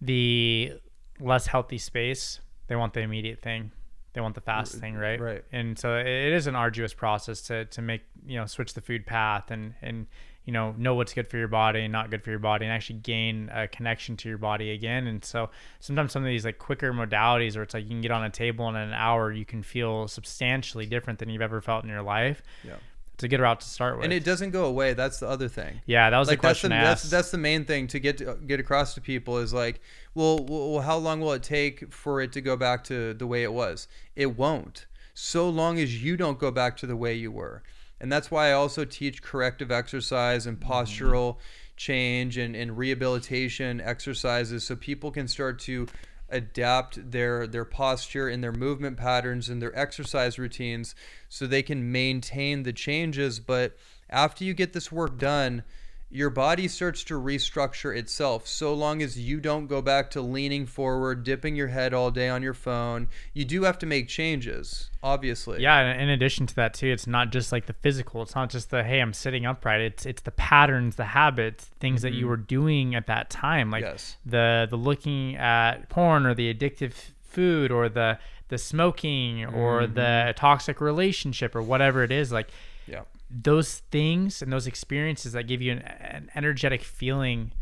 [0.00, 0.72] the
[1.20, 3.70] less healthy space, they want the immediate thing.
[4.16, 5.20] They want the fast thing, right?
[5.20, 5.44] right.
[5.52, 9.04] And so it is an arduous process to to make, you know, switch the food
[9.04, 10.06] path and and
[10.46, 12.72] you know, know what's good for your body and not good for your body and
[12.72, 15.06] actually gain a connection to your body again.
[15.06, 15.50] And so
[15.80, 18.30] sometimes some of these like quicker modalities where it's like you can get on a
[18.30, 21.90] table and in an hour you can feel substantially different than you've ever felt in
[21.90, 22.42] your life.
[22.64, 22.76] Yeah.
[23.16, 24.04] It's get good route to start with.
[24.04, 24.92] And it doesn't go away.
[24.92, 25.80] That's the other thing.
[25.86, 28.18] Yeah, that was like the question that's the, that's that's the main thing to get
[28.18, 29.80] to, get across to people is like,
[30.14, 33.42] well, well, how long will it take for it to go back to the way
[33.42, 33.88] it was?
[34.16, 34.84] It won't.
[35.14, 37.62] So long as you don't go back to the way you were.
[37.98, 40.70] And that's why I also teach corrective exercise and mm-hmm.
[40.70, 41.38] postural
[41.78, 45.86] change and, and rehabilitation exercises so people can start to
[46.28, 50.94] adapt their their posture and their movement patterns and their exercise routines
[51.28, 53.40] so they can maintain the changes.
[53.40, 53.76] But
[54.10, 55.62] after you get this work done
[56.08, 60.64] your body starts to restructure itself so long as you don't go back to leaning
[60.64, 64.90] forward dipping your head all day on your phone you do have to make changes
[65.06, 68.22] obviously Yeah, and in addition to that too, it's not just like the physical.
[68.22, 69.80] It's not just the hey, I'm sitting upright.
[69.80, 72.28] It's it's the patterns, the habits, things that you mm-hmm.
[72.30, 74.16] were doing at that time, like Yes.
[74.26, 76.92] the the looking at porn or the addictive
[77.22, 79.94] food or the the smoking or mm-hmm.
[79.94, 82.32] the toxic relationship or whatever it is.
[82.32, 82.48] Like
[82.86, 87.52] yeah those things and those experiences that give you an, an energetic feeling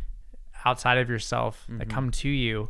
[0.65, 1.91] outside of yourself that mm-hmm.
[1.91, 2.69] come to you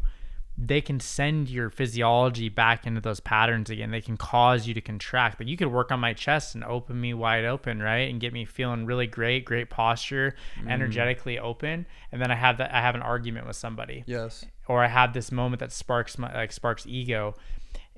[0.56, 3.90] they can send your physiology back into those patterns again.
[3.90, 5.36] They can cause you to contract.
[5.36, 8.08] But you could work on my chest and open me wide open right?
[8.08, 10.68] And get me feeling really great great posture mm-hmm.
[10.68, 11.86] energetically open.
[12.12, 14.04] And then i have that i have an argument with somebody.
[14.06, 14.44] Yes.
[14.68, 17.34] Or I have this moment that sparks my like sparks ego,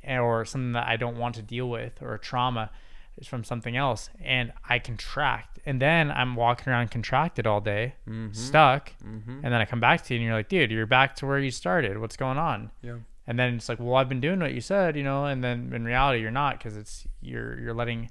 [0.03, 2.71] eh, or something that I don't want to deal with, or a trauma
[3.19, 7.95] is from something else, and I contract, and then I'm walking around contracted all day,
[8.09, 8.33] mm-hmm.
[8.33, 9.41] stuck, mm-hmm.
[9.43, 11.39] and then I come back to you, and you're like, dude, you're back to where
[11.39, 11.99] you started.
[11.99, 12.71] What's going on?
[12.83, 15.43] yeah And then it's like, well, I've been doing what you said, you know, and
[15.43, 18.11] then in reality, you're not because it's you're you're letting,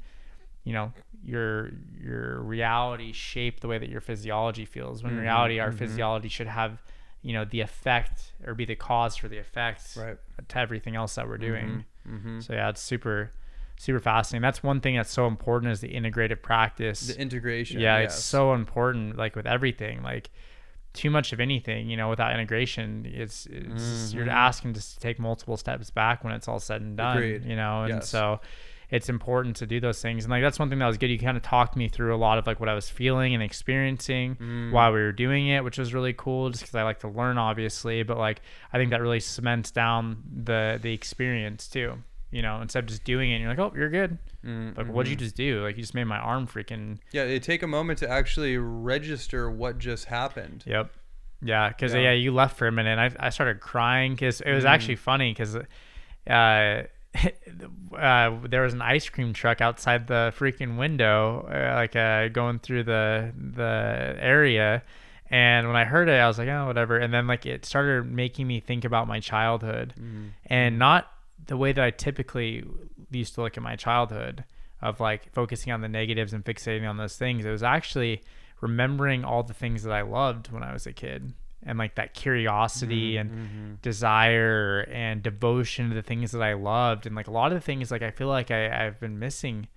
[0.64, 0.92] you know,
[1.24, 5.04] your your reality shape the way that your physiology feels.
[5.04, 5.24] When in mm-hmm.
[5.24, 6.82] reality, our physiology should have,
[7.22, 10.18] you know, the effect or be the cause for the effect Right.
[10.48, 11.86] to everything else that we're doing.
[12.08, 12.40] mm-hmm.
[12.42, 13.32] So yeah, it's super
[13.78, 14.42] super fascinating.
[14.42, 18.16] That's one thing that's so important is the integrative practice the integration yeah yes.
[18.16, 20.30] it's so important like with everything like
[20.94, 25.58] too much of anything you know without integration it's, it's you're asking to take multiple
[25.58, 27.36] steps back when it's all said and done Mm-hmm.
[27.36, 27.46] Agreed.
[27.50, 28.08] you know and Yes.
[28.10, 28.40] so
[28.90, 31.20] it's important to do those things and like that's one thing that was good you
[31.20, 34.36] kind of talked me through a lot of like what i was feeling and experiencing
[34.38, 34.72] Mm.
[34.72, 37.38] while we were doing it which was really cool just because i like to learn
[37.38, 41.96] obviously but like i think that really cements down the the experience too
[42.32, 44.86] you know instead of just doing it and you're like oh you're good Mm, like
[44.88, 45.12] what'd mm-hmm.
[45.12, 47.98] you just do like you just made my arm freaking yeah they take a moment
[48.00, 50.92] to actually register what just happened Yep.
[51.42, 52.02] Yeah, because Yeah.
[52.02, 52.12] yeah.
[52.14, 52.98] you left for a minute.
[52.98, 54.70] And I I started crying because it was Mm.
[54.70, 56.84] actually funny because uh,
[57.98, 62.60] uh, there was an ice cream truck outside the freaking window, uh, like uh, going
[62.60, 64.84] through the the area.
[65.30, 66.98] And when I heard it, I was like, oh, whatever.
[66.98, 70.30] And then like it started making me think about my childhood, Mm.
[70.48, 71.12] and not
[71.48, 72.64] the way that I typically
[73.12, 74.44] used to look at my childhood
[74.82, 77.46] of like focusing on the negatives and fixating on those things.
[77.46, 78.22] It was actually
[78.62, 81.34] remembering all the things that I loved when I was a kid
[81.64, 83.74] and like that curiosity mm-hmm, and mm-hmm.
[83.82, 87.06] desire and devotion to the things that I loved.
[87.06, 89.68] And like a lot of the things like I feel like I, I've been missing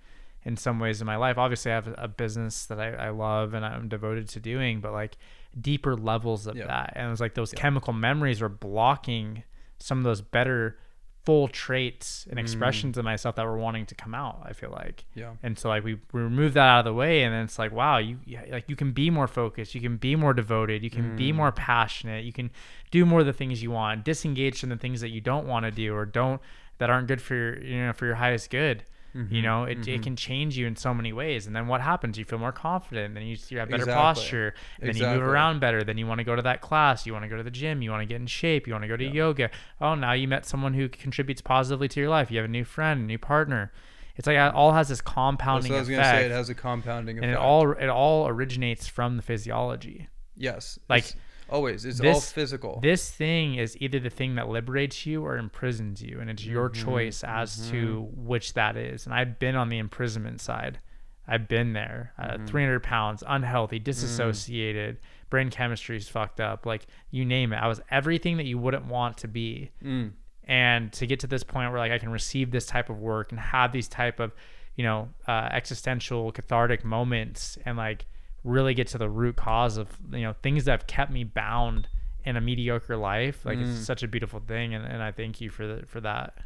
[0.43, 1.37] in some ways in my life.
[1.37, 4.91] Obviously I have a business that I, I love and I'm devoted to doing, but
[4.91, 5.17] like
[5.59, 6.67] deeper levels of Yeah.
[6.67, 6.93] that.
[6.95, 9.43] And it was like those chemical memories were blocking
[9.79, 10.77] some of those better
[11.25, 12.41] full traits and mm.
[12.41, 15.05] expressions of myself that were wanting to come out i feel like.
[15.15, 15.33] Yeah.
[15.43, 17.71] and so like we, we remove that out of the way and then it's like
[17.71, 18.17] wow you
[18.51, 21.35] like you can be more focused you can be more devoted you can be mm.
[21.35, 22.49] more passionate you can
[22.91, 25.65] do more of the things you want disengage from the things that you don't want
[25.65, 26.41] to do or don't
[26.77, 28.83] that aren't good for your you know for your highest good
[29.15, 29.33] Mm-hmm.
[29.33, 31.47] you know it, it can change you in so many ways.
[31.47, 32.17] And then what happens?
[32.17, 33.15] You feel more confident.
[33.15, 34.01] Then you, you have better Exactly.
[34.01, 34.53] posture.
[34.79, 35.83] And then you move around better.
[35.83, 37.05] Then you want to go to that class.
[37.05, 37.81] You want to go to the gym.
[37.81, 38.67] You want to get in shape.
[38.67, 39.49] You want to go to yoga.
[39.81, 42.29] Oh now you met someone who contributes positively to your life.
[42.29, 43.71] You have a new friend a new partner.
[44.15, 46.25] It's like it all has this That's compounding what I was gonna say.
[46.25, 47.23] It has a compounding effect.
[47.23, 50.09] and it all it all originates from the physiology.
[50.35, 51.13] Yes, like,
[51.51, 52.79] always, it's all this- physical.
[52.81, 56.69] this thing is either the thing that liberates you or imprisons you and it's your
[56.69, 56.83] Mm-hmm.
[56.85, 60.79] choice as to which that is and i've been on the imprisonment side
[61.27, 62.45] i've been there uh, Mm-hmm.
[62.45, 63.83] 300 pounds unhealthy Mm.
[63.83, 64.97] disassociated
[65.29, 69.17] brain chemistry's fucked up like you name it i was everything that you wouldn't want
[69.17, 70.11] to be Mm.
[70.45, 73.31] and to get to this point where like i can receive this type of work
[73.31, 74.31] and have these type of
[74.75, 78.05] you know uh, existential cathartic moments and like
[78.43, 81.87] really get to the root cause of you know things that have kept me bound
[82.25, 83.69] in a mediocre life like Mm.
[83.77, 86.43] it's such a beautiful thing and, and i thank you for the, for that it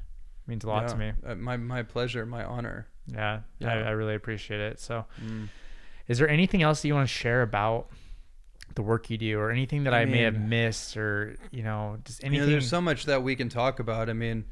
[0.47, 2.87] means a lot to me Uh, my my pleasure, my honor.
[3.07, 3.87] yeah, I, Yeah.
[3.87, 5.49] I really appreciate it so Mm.
[6.07, 7.89] is there anything else that you want to share about
[8.75, 11.97] the work you do or anything that i, I may have missed or you know
[12.05, 14.09] just You anything know, there's so much that we can talk about.
[14.09, 14.45] I mean,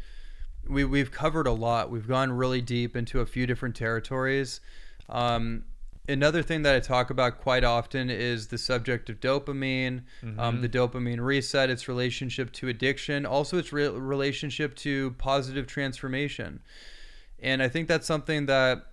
[0.67, 1.89] we we've covered a lot.
[1.89, 4.61] We've gone really deep into a few different territories.
[5.09, 5.63] Um,
[6.07, 10.03] another thing that I talk about quite often is the subject of dopamine,
[10.37, 16.61] um, the dopamine reset, its relationship to addiction, also its re- relationship to positive transformation.
[17.39, 18.85] And I think that's something that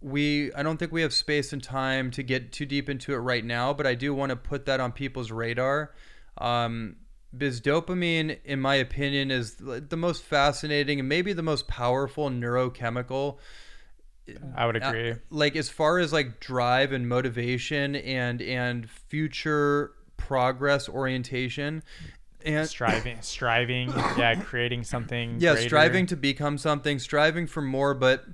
[0.00, 3.18] we I don't think we have space and time to get too deep into it
[3.18, 5.92] right now, but I do want to put that on people's radar.
[6.38, 6.96] Um,
[7.36, 13.38] because dopamine, in my opinion, is the most fascinating and maybe the most powerful neurochemical.
[14.56, 19.92] I would Uh, agree like as far as like drive and motivation and and future
[20.16, 21.82] progress orientation,
[22.44, 25.68] and striving striving yeah creating something yeah greater.
[25.68, 28.24] striving to become something striving for more but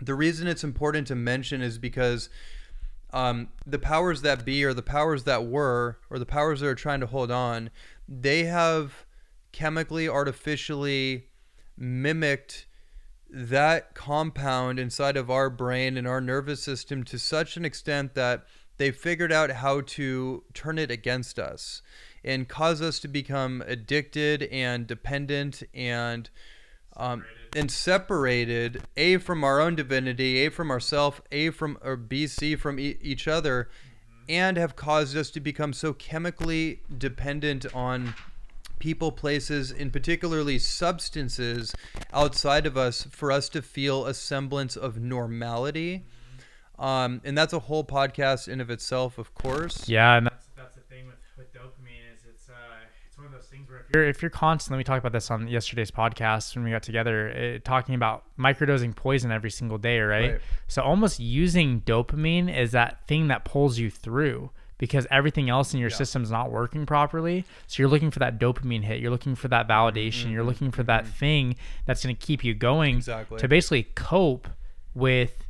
[0.00, 2.28] the reason it's important to mention is because
[3.12, 6.74] um, the powers that be or the powers that were or the powers that are
[6.74, 7.70] trying to hold on
[8.08, 9.06] they have
[9.52, 11.26] chemically artificially
[11.78, 12.65] mimicked
[13.30, 18.46] that compound inside of our brain and our nervous system to such an extent that
[18.78, 21.82] they figured out how to turn it against us
[22.24, 26.30] and cause us to become addicted and dependent and
[26.96, 27.24] um,
[27.54, 32.78] and separated a from our own divinity a from ourself a from or bc from
[32.78, 33.68] e- each other
[34.28, 38.14] and have caused us to become so chemically dependent on
[38.78, 41.74] people, places, and particularly substances
[42.12, 46.04] outside of us for us to feel a semblance of normality.
[46.78, 49.88] Um, and that's a whole podcast in of itself, of course.
[49.88, 52.52] Yeah, and that's that's the thing with, with dopamine is it's uh
[53.06, 55.30] it's one of those things where if you're if you're constantly we talked about this
[55.30, 60.00] on yesterday's podcast when we got together uh, talking about microdosing poison every single day,
[60.00, 60.32] right?
[60.32, 60.40] Right.
[60.68, 65.80] So almost using dopamine is that thing that pulls you through because everything else in
[65.80, 65.96] your Yeah.
[65.96, 67.44] system's not working properly.
[67.66, 70.82] So you're looking for that dopamine hit, you're looking for that validation, you're looking for
[70.84, 71.56] that thing
[71.86, 72.98] that's going to keep you going Mm-hmm.
[72.98, 73.38] Exactly.
[73.38, 74.48] to basically cope
[74.94, 75.42] with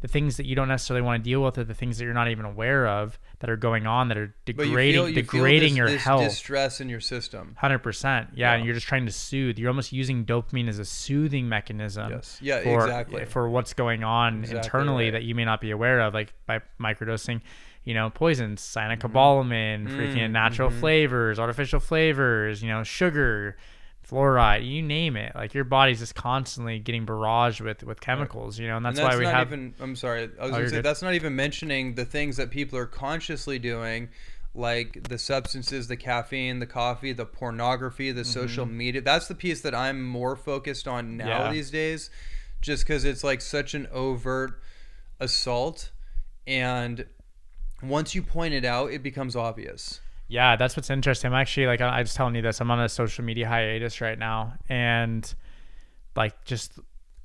[0.00, 2.12] the things that you don't necessarily want to deal with or the things that you're
[2.12, 5.14] not even aware of that are going on that are But you degrading feel, you
[5.14, 7.56] degrading this, your this health distress in your system.
[7.62, 11.48] 100% yeah, and you're just trying to soothe you're almost using dopamine as a soothing
[11.48, 12.38] mechanism Yes.
[12.42, 13.24] Yeah, for, exactly.
[13.24, 15.12] for what's going on Exactly internally right.
[15.14, 17.40] that you may not be aware of like by microdosing
[17.84, 20.80] you know poisons cyanocobalamin freaking Mm, natural mhm.
[20.80, 23.56] flavors artificial flavors you know sugar
[24.08, 28.66] fluoride you name it like your body's just constantly getting barraged with with chemicals you
[28.68, 30.68] know and that's, and that's why we have even i'm sorry i was Oh, gonna
[30.68, 30.84] say good.
[30.84, 34.08] that's not even mentioning the things that people are consciously doing
[34.54, 39.62] like the substances the caffeine the coffee the pornography the social media that's the piece
[39.62, 41.46] that i'm more focused on now Mm-hmm.
[41.46, 41.50] Yeah.
[41.52, 42.10] these days
[42.60, 44.60] just because it's like such an overt
[45.18, 45.90] assault
[46.46, 47.06] and
[47.88, 51.32] once you point it out it becomes obvious Yeah, that's what's interesting.
[51.32, 52.60] I'm actually like I I was telling you this.
[52.60, 55.32] I'm on a social media hiatus right now, and
[56.16, 56.78] like just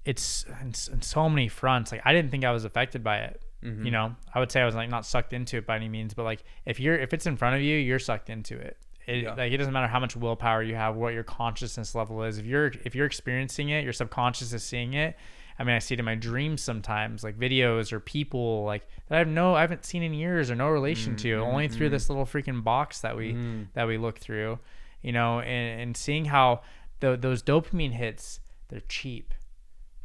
[0.05, 1.91] it's in, in so many fronts.
[1.91, 3.41] Like I didn't think I was affected by it.
[3.63, 3.85] Mm-hmm.
[3.85, 6.13] You know, I would say I was like not sucked into it by any means,
[6.13, 8.77] but like if you're if it's in front of you, you're sucked into it.
[9.07, 9.33] It, Yeah.
[9.33, 12.37] Like it doesn't matter how much willpower you have, what your consciousness level is.
[12.37, 15.15] If you're if you're experiencing it, your subconscious is seeing it.
[15.59, 19.15] I mean, I see it in my dreams sometimes, like videos or people like that
[19.15, 21.89] I have no, I haven't seen in years or no relation to, mm, only through
[21.89, 22.09] mm, this mm.
[22.09, 23.37] little freaking box that we
[23.73, 24.59] that we look through,
[25.01, 26.61] you know, and, and seeing how
[27.01, 28.39] the, those dopamine hits
[28.69, 29.33] they're cheap,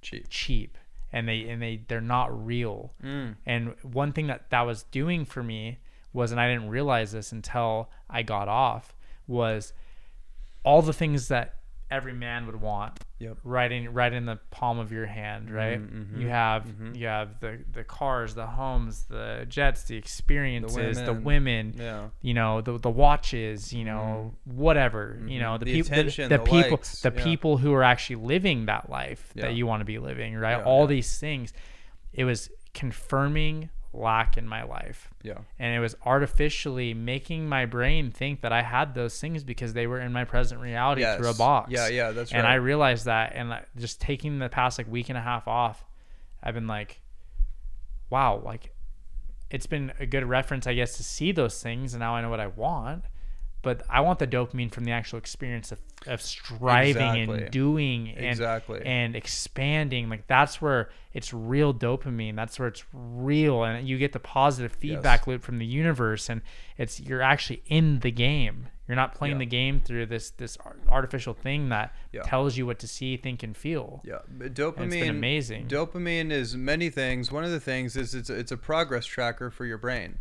[0.02, 0.26] Cheap.
[0.28, 0.78] cheap,
[1.12, 2.92] and they and they they're not real.
[3.02, 3.36] Mm.
[3.46, 5.78] And one thing that that was doing for me
[6.12, 8.94] was, and I didn't realize this until I got off,
[9.26, 9.72] was
[10.64, 11.56] all the things that
[11.94, 13.38] every man would want Yep.
[13.44, 16.96] right in right in the palm of your hand right Mhm, you have mhm.
[16.98, 21.24] you have the the cars the homes the jets the experiences the women.
[21.24, 22.08] women, Yeah.
[22.20, 26.38] you know the the watches you know whatever you know the, The people the, the
[26.40, 27.24] people likes, the yeah.
[27.24, 29.42] people who are actually living that life Yeah.
[29.46, 31.52] that you want to be living right all these things
[32.12, 35.38] it was confirming lack in my life Yeah.
[35.58, 39.86] and it was artificially making my brain think that I had those things because they
[39.86, 41.70] were in my present reality through a box.
[41.70, 42.38] Yeah, yeah, that's right.
[42.38, 45.84] and I realized that, and just taking the past like week and a half off,
[46.42, 47.00] I've been like,
[48.10, 48.74] wow, like
[49.50, 52.30] it's been a good reference, I guess, to see those things, and now I know
[52.30, 53.04] what I want.
[53.64, 57.42] But I want the dopamine from the actual experience of, of striving Exactly.
[57.44, 58.82] and doing and Exactly.
[58.84, 60.08] and expanding.
[60.08, 62.36] Like that's where it's real dopamine.
[62.36, 66.42] That's where it's real, and you get the positive feedback loop from the universe, and
[66.76, 68.68] it's you're actually in the game.
[68.86, 69.38] You're not playing Yeah.
[69.38, 70.58] the game through this this
[70.90, 72.20] artificial thing that Yeah.
[72.22, 74.02] tells you what to see, think, and feel.
[74.04, 74.76] Yeah, but dopamine.
[74.82, 75.68] And it's been amazing.
[75.68, 77.32] Dopamine is many things.
[77.32, 80.18] One of the things is it's it's a progress tracker for your brain,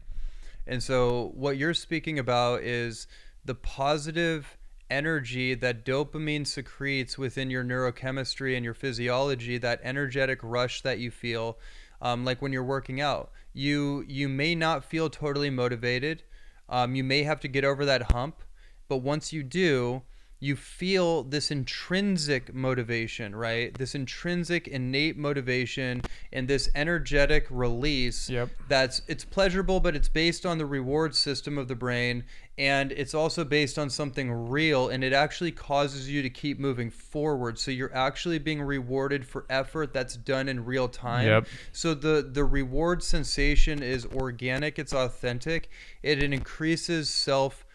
[0.65, 3.05] and so what you're speaking about is
[3.45, 4.57] the positive
[4.89, 9.57] energy that dopamine secretes within your neurochemistry and your physiology.
[9.57, 11.57] That energetic rush that you feel,
[12.01, 13.31] um, like when you're working out.
[13.53, 16.23] You you may not feel totally motivated.
[16.69, 18.41] Um, you may have to get over that hump,
[18.87, 20.03] but once you do,
[20.43, 23.73] you feel this intrinsic motivation, right?
[23.77, 26.01] This intrinsic innate motivation
[26.33, 28.49] and this energetic release Yep.
[28.67, 32.25] that's it's pleasurable but it's based on the reward system of the brain
[32.57, 36.89] and it's also based on something real and it actually causes you to keep moving
[36.89, 41.47] forward so you're actually being rewarded for effort that's done in real time Yep.
[41.71, 45.69] so the the reward sensation is organic it's authentic
[46.01, 47.65] it increases self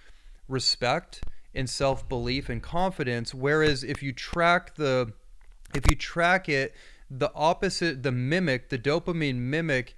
[0.48, 1.22] respect
[1.58, 5.12] and self-belief and confidence whereas if you track the
[5.74, 6.72] if you track it
[7.10, 9.96] the opposite the mimic the dopamine mimic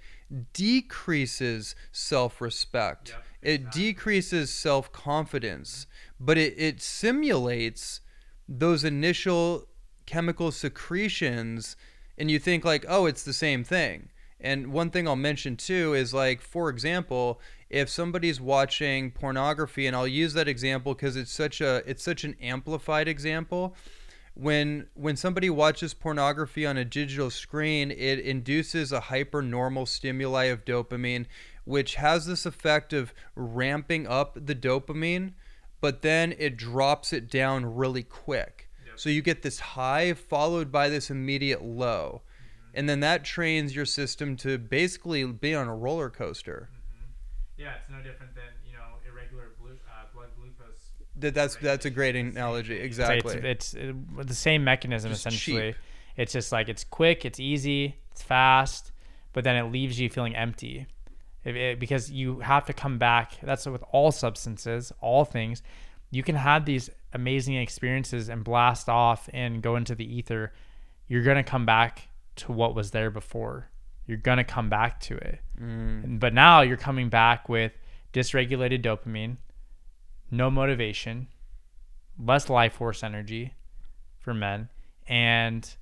[0.53, 3.09] decreases self-respect.
[3.09, 5.85] Yep, it decreases self-confidence
[6.19, 8.01] but it, it simulates
[8.49, 9.67] those initial
[10.07, 11.75] chemical secretions
[12.17, 14.09] and you think like oh it's the same thing.
[14.43, 17.39] And one thing I'll mention too is like, for example,
[17.71, 22.25] if somebody's watching pornography, and I'll use that example because it's such a it's such
[22.25, 23.75] an amplified example.
[24.33, 30.65] When when somebody watches pornography on a digital screen, it induces a hypernormal stimuli of
[30.65, 31.27] dopamine,
[31.63, 35.31] which has this effect of ramping up the dopamine,
[35.79, 38.69] but then it drops it down really quick.
[38.97, 42.71] So you get this high followed by this immediate low mm-hmm.
[42.73, 46.67] and then that trains your system to basically be on a roller coaster.
[46.69, 46.80] Mm-hmm.
[47.61, 50.89] Yeah, it's no different than you know irregular blue, uh, blood glucose.
[51.17, 52.79] That that's that's a great analogy.
[52.79, 53.35] Exactly.
[53.35, 55.73] It's, it's uh, the same mechanism Just essentially.
[55.73, 55.75] cheap.
[56.17, 58.91] It's just like it's quick, it's easy, it's fast,
[59.33, 60.87] but then it leaves you feeling empty.
[61.43, 63.39] If it, because you have to come back.
[63.41, 65.61] That's with all substances, all things.
[66.09, 70.51] You can have these amazing experiences and blast off and go into the ether.
[71.07, 73.70] You're gonna come back to what was there before.
[74.05, 75.39] You're gonna come back to it.
[75.59, 76.19] Mm.
[76.19, 77.71] But now you're coming back with
[78.13, 79.37] dysregulated dopamine,
[80.29, 81.27] no motivation,
[82.19, 83.53] less life force energy
[84.19, 84.69] for men,
[85.07, 85.75] and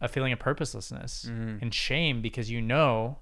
[0.00, 1.60] a feeling of purposelessness Mhm.
[1.60, 3.18] and shame because you know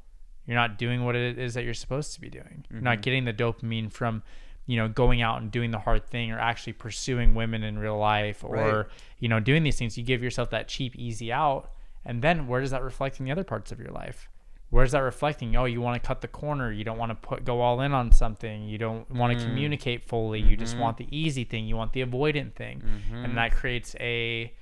[0.46, 2.64] you're not doing what it is that you're supposed to be doing.
[2.70, 4.22] You're not getting the dopamine from,
[4.66, 7.98] you know, going out and doing the hard thing or actually pursuing women in real
[7.98, 8.86] life or, Right.
[9.18, 9.98] you know, doing these things.
[9.98, 11.70] You give yourself that cheap, easy out.
[12.08, 14.30] And then where does that reflect in the other parts of your life?
[14.70, 15.54] Where's that reflecting?
[15.56, 16.72] Oh, you want to cut the corner.
[16.72, 18.64] You don't want to put go all in on something.
[18.64, 19.46] You don't want to mm.
[19.46, 20.40] communicate fully.
[20.40, 20.82] You just mm-hmm.
[20.82, 21.66] want the easy thing.
[21.66, 23.24] You want the avoidant thing, mm-hmm.
[23.24, 24.52] and that creates a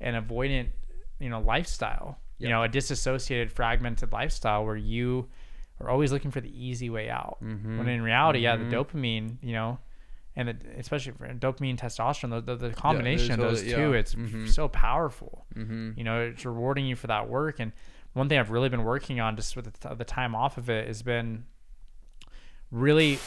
[0.00, 0.68] an avoidant,
[1.18, 2.18] you know, lifestyle.
[2.38, 5.28] You know, a disassociated, fragmented lifestyle where you
[5.80, 7.38] are always looking for the easy way out.
[7.40, 7.78] Mm-hmm.
[7.78, 9.78] When in reality, yeah, the dopamine, you know,
[10.36, 13.98] and the, especially for dopamine, and testosterone, the, the, the combination of those two, yeah.
[14.00, 14.48] it's Mhm.
[14.48, 15.96] so powerful Mhm.
[15.96, 17.72] you know it's rewarding you for that work and
[18.14, 20.86] one thing i've really been working on just with the, the time off of it
[20.86, 21.44] has been
[22.70, 23.18] really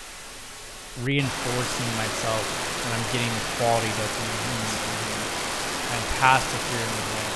[1.04, 2.44] reinforcing myself
[2.86, 5.90] when i'm getting the quality dopamine hits.
[5.92, 7.36] fantastic here in the morning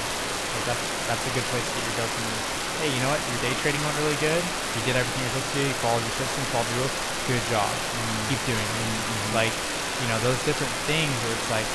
[0.55, 3.39] like that's that's a good place to get your dopamine hey you know what your
[3.43, 4.43] day trading went really good
[4.75, 6.95] you did everything you're supposed to do you followed your system followed your rules
[7.27, 8.19] good job mm.
[8.31, 9.03] keep doing it mm-hmm.
[9.03, 9.35] Mm-hmm.
[9.35, 9.55] like
[9.99, 11.67] you know those different things where it's like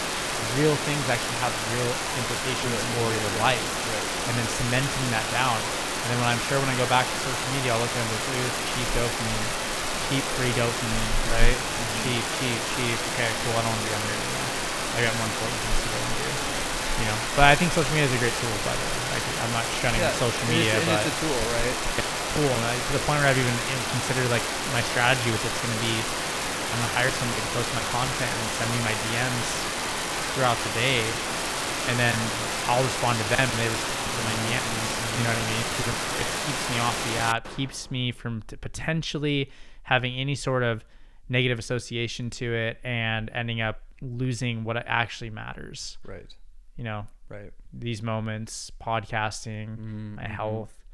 [0.59, 1.89] real things actually have real
[2.21, 4.07] implications for your life, Right.
[4.29, 5.57] and then cementing that down.
[6.05, 7.97] And then when I'm sure when I go back to social media, I'll look at
[7.97, 9.49] them and be like, "Ooh, cheap dopamine,
[10.05, 11.57] cheap free dopamine, right?
[11.57, 11.97] Mm-hmm.
[12.05, 12.99] Cheap, cheap, cheap.
[13.15, 13.57] Okay, cool.
[13.57, 14.49] I don't want to be on here anymore.
[14.95, 15.94] I got more important things to go do.
[17.01, 18.55] You know, but I think social media is a great tool.
[18.63, 21.37] By the way, like, I'm not shunning Yeah, social media, it's, but it's a tool,
[21.51, 21.77] right?
[22.39, 22.51] cool.
[22.51, 23.55] And I, to the point where I've even
[23.95, 24.43] considered like
[24.75, 27.85] my strategy with it's going to be I'm going to hire somebody to post my
[27.95, 29.47] content and send me my DMs
[30.35, 30.99] throughout the day,
[31.87, 32.15] and then
[32.67, 34.83] I'll respond to them and they respond to my DMs.
[35.15, 35.63] You know what I mean?
[35.79, 39.51] 'Cause It, it keeps me off the app, keeps me from t- potentially
[39.85, 40.83] having any sort of
[41.29, 45.99] negative association to it and ending up losing what actually matters.
[46.05, 46.35] Right.
[46.77, 47.53] You know, Right.
[47.73, 50.27] these moments, podcasting, Mhm, my mhm.
[50.29, 50.85] health,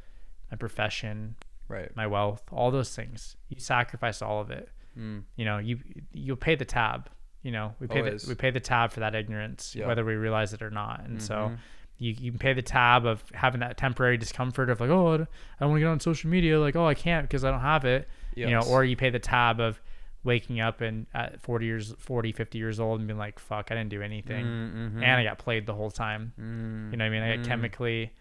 [0.50, 1.36] my profession,
[1.68, 1.94] Right.
[1.96, 3.36] my wealth, all those things.
[3.48, 4.68] You sacrifice all of it.
[4.98, 5.24] Mm.
[5.36, 5.78] You know, you
[6.12, 7.08] you'll pay the tab.
[7.42, 8.22] You know, we pay Always.
[8.24, 9.86] the, we pay the tab for that ignorance, Yeah.
[9.86, 11.00] whether we realize it or not.
[11.04, 11.58] And so Mhm.
[11.98, 15.16] you you can pay the tab of having that temporary discomfort of like, oh, I
[15.18, 15.28] don't,
[15.70, 16.58] want to get on social media.
[16.60, 18.08] Like, oh, I can't because I don't have it.
[18.36, 19.80] You know, or you pay the tab of
[20.22, 23.74] waking up and at 40 years 40 50 years old and being like fuck i
[23.74, 24.96] didn't do anything Mm, mhm.
[25.02, 27.44] and i got played the whole time Mm, you know what i mean i got
[27.44, 27.48] mm.
[27.48, 28.12] chemically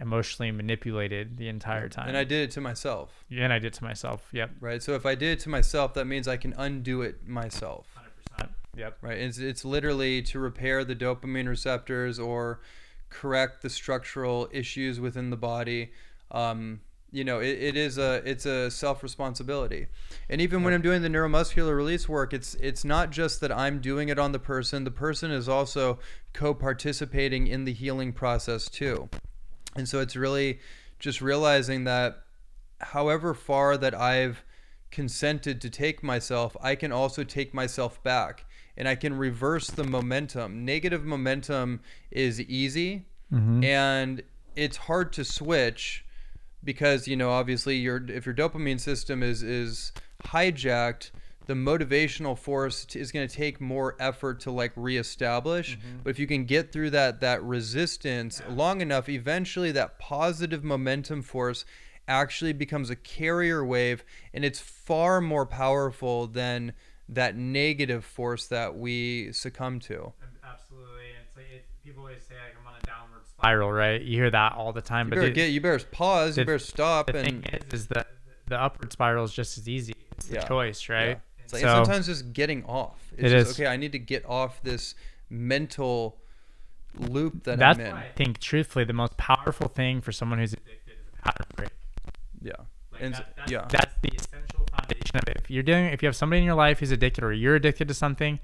[0.00, 3.72] emotionally manipulated the entire time And I did it to myself, yeah and I did
[3.74, 4.28] to myself.
[4.32, 4.50] Yep.
[4.60, 4.82] right?
[4.82, 7.86] So if I did it to myself, that means I can undo it myself,
[8.40, 8.48] 100%.
[8.76, 8.98] Yep.
[9.02, 9.18] right?
[9.18, 12.60] It's it's literally to repair the dopamine receptors or
[13.08, 15.92] correct the structural issues within the body.
[16.32, 16.80] Um,
[17.14, 19.86] you know, it, it is a it's a self responsibility.
[20.28, 23.80] And even when I'm doing the neuromuscular release work, it's it's not just that I'm
[23.80, 24.82] doing it on the person.
[24.82, 26.00] The person is also
[26.32, 29.08] co-participating in the healing process too.
[29.76, 30.58] And so it's really
[30.98, 32.22] just realizing that
[32.80, 34.44] however far that I've
[34.90, 38.44] consented to take myself, I can also take myself back
[38.76, 40.64] and I can reverse the momentum.
[40.64, 43.62] Negative momentum is easy mm-hmm.
[43.62, 44.22] and
[44.56, 46.04] it's hard to switch
[46.64, 49.92] because you know obviously your if your dopamine system is is
[50.24, 51.10] hijacked
[51.46, 55.76] the motivational force t- is going to take more effort to like reestablish.
[55.76, 55.98] Mm-hmm.
[56.02, 61.22] But if you can get through that that resistance long enough eventually that positive momentum
[61.22, 61.64] force
[62.08, 66.72] actually becomes a carrier wave and it's far more powerful than
[67.08, 70.12] that negative force that we succumb to.
[70.42, 71.12] Absolutely.
[71.22, 74.00] It's like it, people always say like I'm on a downward spiral, right?
[74.02, 75.06] You hear that all the time.
[75.06, 77.60] you but better the, get you better pause you the- better stop the and thing
[77.72, 78.08] is, is that
[78.46, 79.94] the upward spiral is just as easy.
[80.16, 80.44] It's the Yeah.
[80.44, 81.08] choice, right?
[81.10, 81.42] Yeah.
[81.44, 82.98] It's like so sometimes just getting off.
[83.12, 83.60] It's It just is.
[83.60, 83.66] okay.
[83.70, 84.94] I need to get off this
[85.30, 86.18] mental
[86.98, 87.92] loop that that's I'm in.
[87.92, 91.70] I think, truthfully, the most powerful thing for someone who's addicted is a pattern break.
[92.40, 92.52] Yeah.
[92.92, 93.66] Like And that- that's, yeah.
[93.68, 95.36] that's the essential foundation of it.
[95.42, 97.88] If you're doing, if you have somebody in your life who's addicted, or you're addicted
[97.88, 98.38] to something,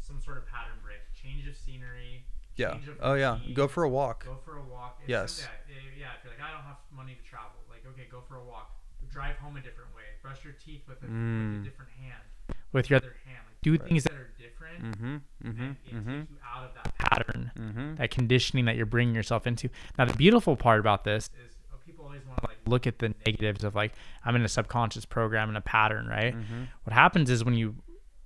[0.00, 2.24] some sort of pattern break, change of scenery.
[2.62, 2.72] Yeah.
[2.72, 3.34] change Oh yeah.
[3.38, 4.24] routine, Go for a walk.
[4.24, 4.98] Go for a walk.
[5.02, 5.32] It's Yes.
[5.32, 6.06] some- Yeah, yeah.
[6.18, 8.70] If you're like, I don't have money to travel, like, okay, go for a walk.
[9.10, 10.02] Drive home a different way.
[10.22, 11.60] Brush your teeth with a, with Mm.
[11.60, 12.22] a different hand.
[12.72, 13.38] With your other hand.
[13.46, 14.82] Like, do things that are different.
[14.84, 15.04] Mm-hmm.
[15.04, 15.62] And Mm-hmm.
[15.62, 16.18] it Mm-hmm.
[16.20, 17.94] takes you out of that pattern, Mm-hmm.
[17.96, 19.68] that conditioning that you're bringing yourself into.
[19.98, 22.98] Now, the beautiful part about this is uh, people always want to like look at
[23.00, 23.92] the negatives of like
[24.24, 26.34] I'm in a subconscious program and a pattern, right?
[26.34, 26.62] Mm-hmm.
[26.84, 27.74] What happens is when you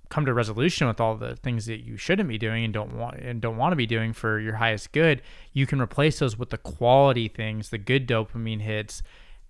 [0.09, 3.17] come to resolution with all the things that you shouldn't be doing and don't want
[3.17, 5.21] and don't want to be doing for your highest good,
[5.53, 9.03] you can replace those with the quality things, the good dopamine hits,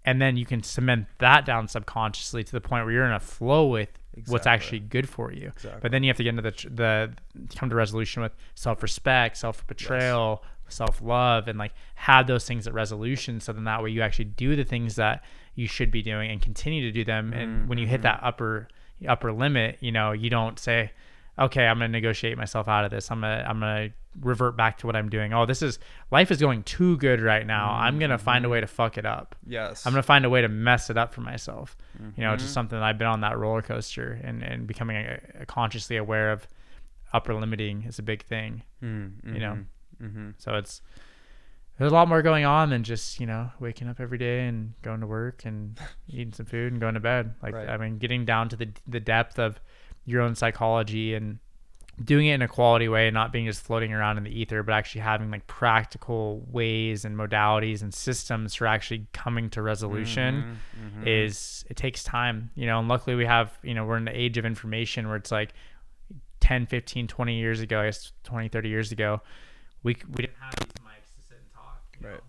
[0.06, 3.20] and then you can cement that down subconsciously to the point where you're in a
[3.20, 3.90] flow with
[4.28, 5.48] what's actually good for you.
[5.48, 5.80] Exactly.
[5.82, 7.14] But then you have to get into the the
[7.56, 13.54] come to resolution with self-respect, self-betrayal, self-love and like have those things at resolution so
[13.54, 15.24] then that way you actually do the things that
[15.56, 18.04] you should be doing and continue to do them and mm-hmm, when you hit mm-hmm.
[18.04, 18.68] that upper
[19.08, 20.92] upper limit, you know, you don't say
[21.40, 23.12] okay, I'm going to negotiate myself out of this.
[23.12, 23.94] I'm going to I'm going to
[24.28, 25.34] revert back to what I'm doing.
[25.36, 25.78] Oh, this is
[26.10, 27.74] life is going too good right now.
[27.74, 29.36] I'm going to find a way to fuck it up.
[29.46, 29.86] Yes.
[29.86, 31.78] I'm gonna find a way to mess it up for myself.
[32.00, 32.46] You know, it's Mm-hmm.
[32.46, 35.98] just something that I've been on that roller coaster and, and becoming a, a consciously
[35.98, 36.48] aware of
[37.14, 38.64] upper limiting is a big thing.
[38.84, 39.34] Mm-hmm.
[39.36, 39.58] you know.
[40.02, 40.30] Mm-hmm.
[40.40, 40.82] So it's
[41.78, 44.74] there's a lot more going on than just you know waking up every day and
[44.82, 45.80] going to work and
[46.10, 47.36] eating some food and going to bed.
[47.42, 47.70] Like Right.
[47.70, 49.60] I mean, getting down to the the depth of
[50.06, 51.40] your own psychology and
[52.04, 54.62] doing it in a quality way, and not being just floating around in the ether,
[54.62, 60.60] but actually having like practical ways and modalities and systems for actually coming to resolution
[60.80, 61.08] Mm-hmm.
[61.08, 64.16] is it takes time you know and luckily we have you know we're in the
[64.16, 65.54] age of information where it's like
[66.40, 69.22] 10 15 20 years ago i guess 20 30 years ago
[69.84, 72.16] we, we didn't have these mics to sit and talk you Right.
[72.16, 72.22] know?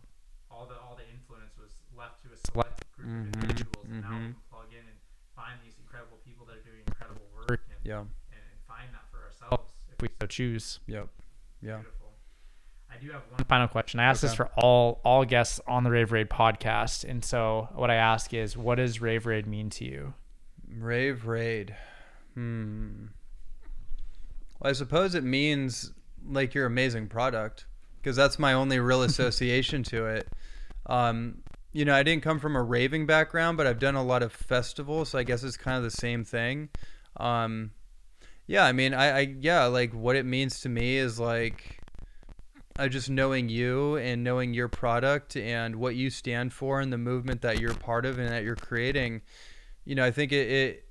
[0.51, 4.01] all the all the influence was left to a select group Mhm, of individuals and
[4.03, 4.32] now we mhm.
[4.32, 4.99] can plug in and
[5.36, 8.01] find these incredible people that are doing incredible work and, Yeah.
[8.01, 11.09] and, and find that for ourselves if we so choose Yep.
[11.62, 11.82] Yeah.
[12.90, 14.01] I do have one final question.
[14.01, 17.97] I ask this for all all guests on the Raveraide podcast, and so what I
[17.97, 20.15] ask is, what does Raveraide mean to you?
[20.73, 21.74] Raveraide.
[22.35, 23.09] Hmm.
[24.59, 25.93] Well, I suppose it means
[26.27, 27.66] like your amazing product
[28.01, 30.29] because that's my only real association to it.
[30.87, 31.43] Um,
[31.73, 34.33] you know, I didn't come from a raving background, but I've done a lot of
[34.33, 36.70] festivals, so I guess it's kind of the same thing.
[37.19, 37.73] Um,
[38.47, 41.81] yeah, I mean, I, I yeah, like what it means to me is like
[42.79, 46.99] uh, just knowing you and knowing your product and what you stand for and the
[46.99, 49.20] movement that you're part of and that you're creating.
[49.85, 50.85] You know, I think it, it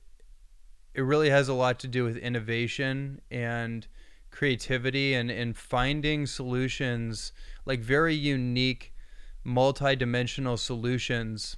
[0.93, 3.87] it really has a lot to do with innovation and
[4.31, 7.31] creativity and, and finding solutions
[7.65, 8.93] like very unique
[9.43, 11.57] multi-dimensional solutions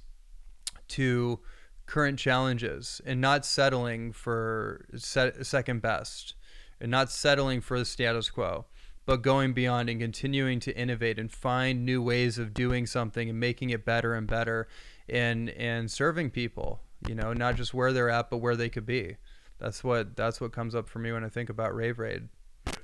[0.88, 1.40] to
[1.86, 6.34] current challenges and not settling for se- second best
[6.80, 8.64] and not settling for the status quo
[9.06, 13.40] but going beyond and continuing to innovate and find new ways of doing something and
[13.40, 14.68] making it better and better
[15.08, 18.86] and and serving people you know not just where they're at but where they could
[18.86, 19.16] be.
[19.58, 22.28] That's what that's what comes up for me when i think about Raveraide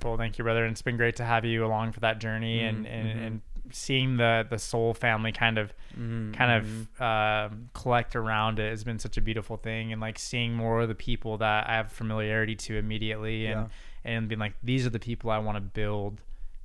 [0.05, 0.65] Well, thank you, brother.
[0.65, 2.77] And it's been great to have you along for that journey mm-hmm.
[2.77, 3.25] and, and, mm-hmm.
[3.25, 3.41] and
[3.73, 6.33] seeing the the soul family kind of mm-hmm.
[6.33, 9.93] kind of um, collect around it has been such a beautiful thing.
[9.93, 13.69] And like seeing more of the people that I have familiarity to immediately and
[14.05, 16.21] and being like, these are the people I want to build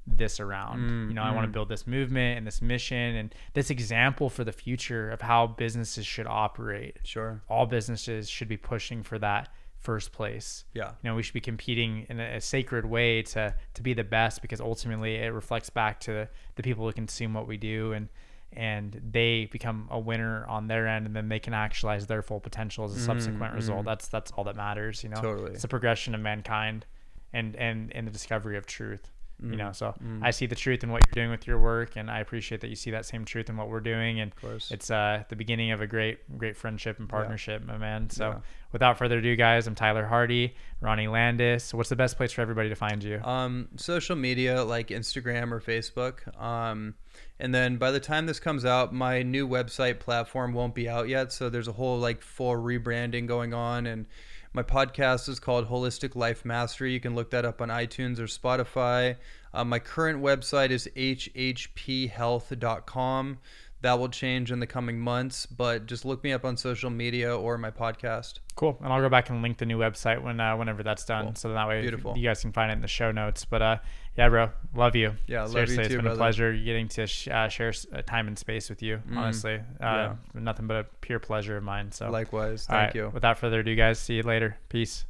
[0.06, 0.80] this around.
[0.80, 1.54] Mm, you know, I want to mm.
[1.54, 6.06] build this movement and this mission and this example for the future of how businesses
[6.06, 6.98] should operate.
[7.04, 9.50] sure All businesses should be pushing for that
[9.82, 10.66] first place.
[10.74, 10.92] Yeah.
[11.02, 14.04] You know we should be competing in a, a sacred way to to be the
[14.04, 18.08] best because ultimately it reflects back to the people who consume what we do and
[18.54, 22.40] and they become a winner on their end and then they can actualize their full
[22.40, 23.56] potential as a subsequent mm-hmm.
[23.56, 23.86] result.
[23.86, 25.22] That's that's all that matters you know?
[25.22, 25.52] Totally.
[25.52, 26.86] it's a progression of mankind
[27.34, 29.11] and and and the discovery of truth
[29.44, 32.12] you know so i see the truth in what you're doing with your work and
[32.12, 34.70] i appreciate that you see that same truth in what we're doing and course.
[34.70, 38.38] it's uh the beginning of a great great friendship and partnership my man so Yeah.
[38.72, 42.70] without further ado guys i'm tyler Hardie ronnie landis what's the best place for everybody
[42.70, 46.16] to find you Um, social media like Instagram or Facebook.
[46.40, 46.96] Um,
[47.40, 51.08] and then by the time this comes out, my new website platform won't be out
[51.10, 51.32] yet.
[51.32, 53.86] So there's a whole like full rebranding going on.
[53.88, 54.06] And
[54.54, 56.92] my podcast is called Holistic Life Mastery.
[56.94, 59.16] You can look that up on iTunes or Spotify.
[59.54, 63.38] Uh, my current website is hhphealth.com.
[63.82, 67.36] That will change in the coming months, but just look me up on social media
[67.36, 68.36] or my podcast.
[68.56, 71.26] cool and i'll go back and link the new website when uh, whenever that's done
[71.28, 71.36] Cool.
[71.36, 72.16] so that way Beautiful.
[72.18, 73.78] you guys can find it in the show notes but uh
[74.18, 76.18] yeah bro love you Yeah, love you seriously it's too, been brother.
[76.20, 79.56] a pleasure getting to sh- uh, share s- uh, time and space with you honestly
[79.56, 80.16] uh yeah.
[80.34, 82.66] nothing but a pure pleasure of mine so Likewise.
[82.66, 83.10] Thank right, you.
[83.14, 85.06] without further ado guys see you later peace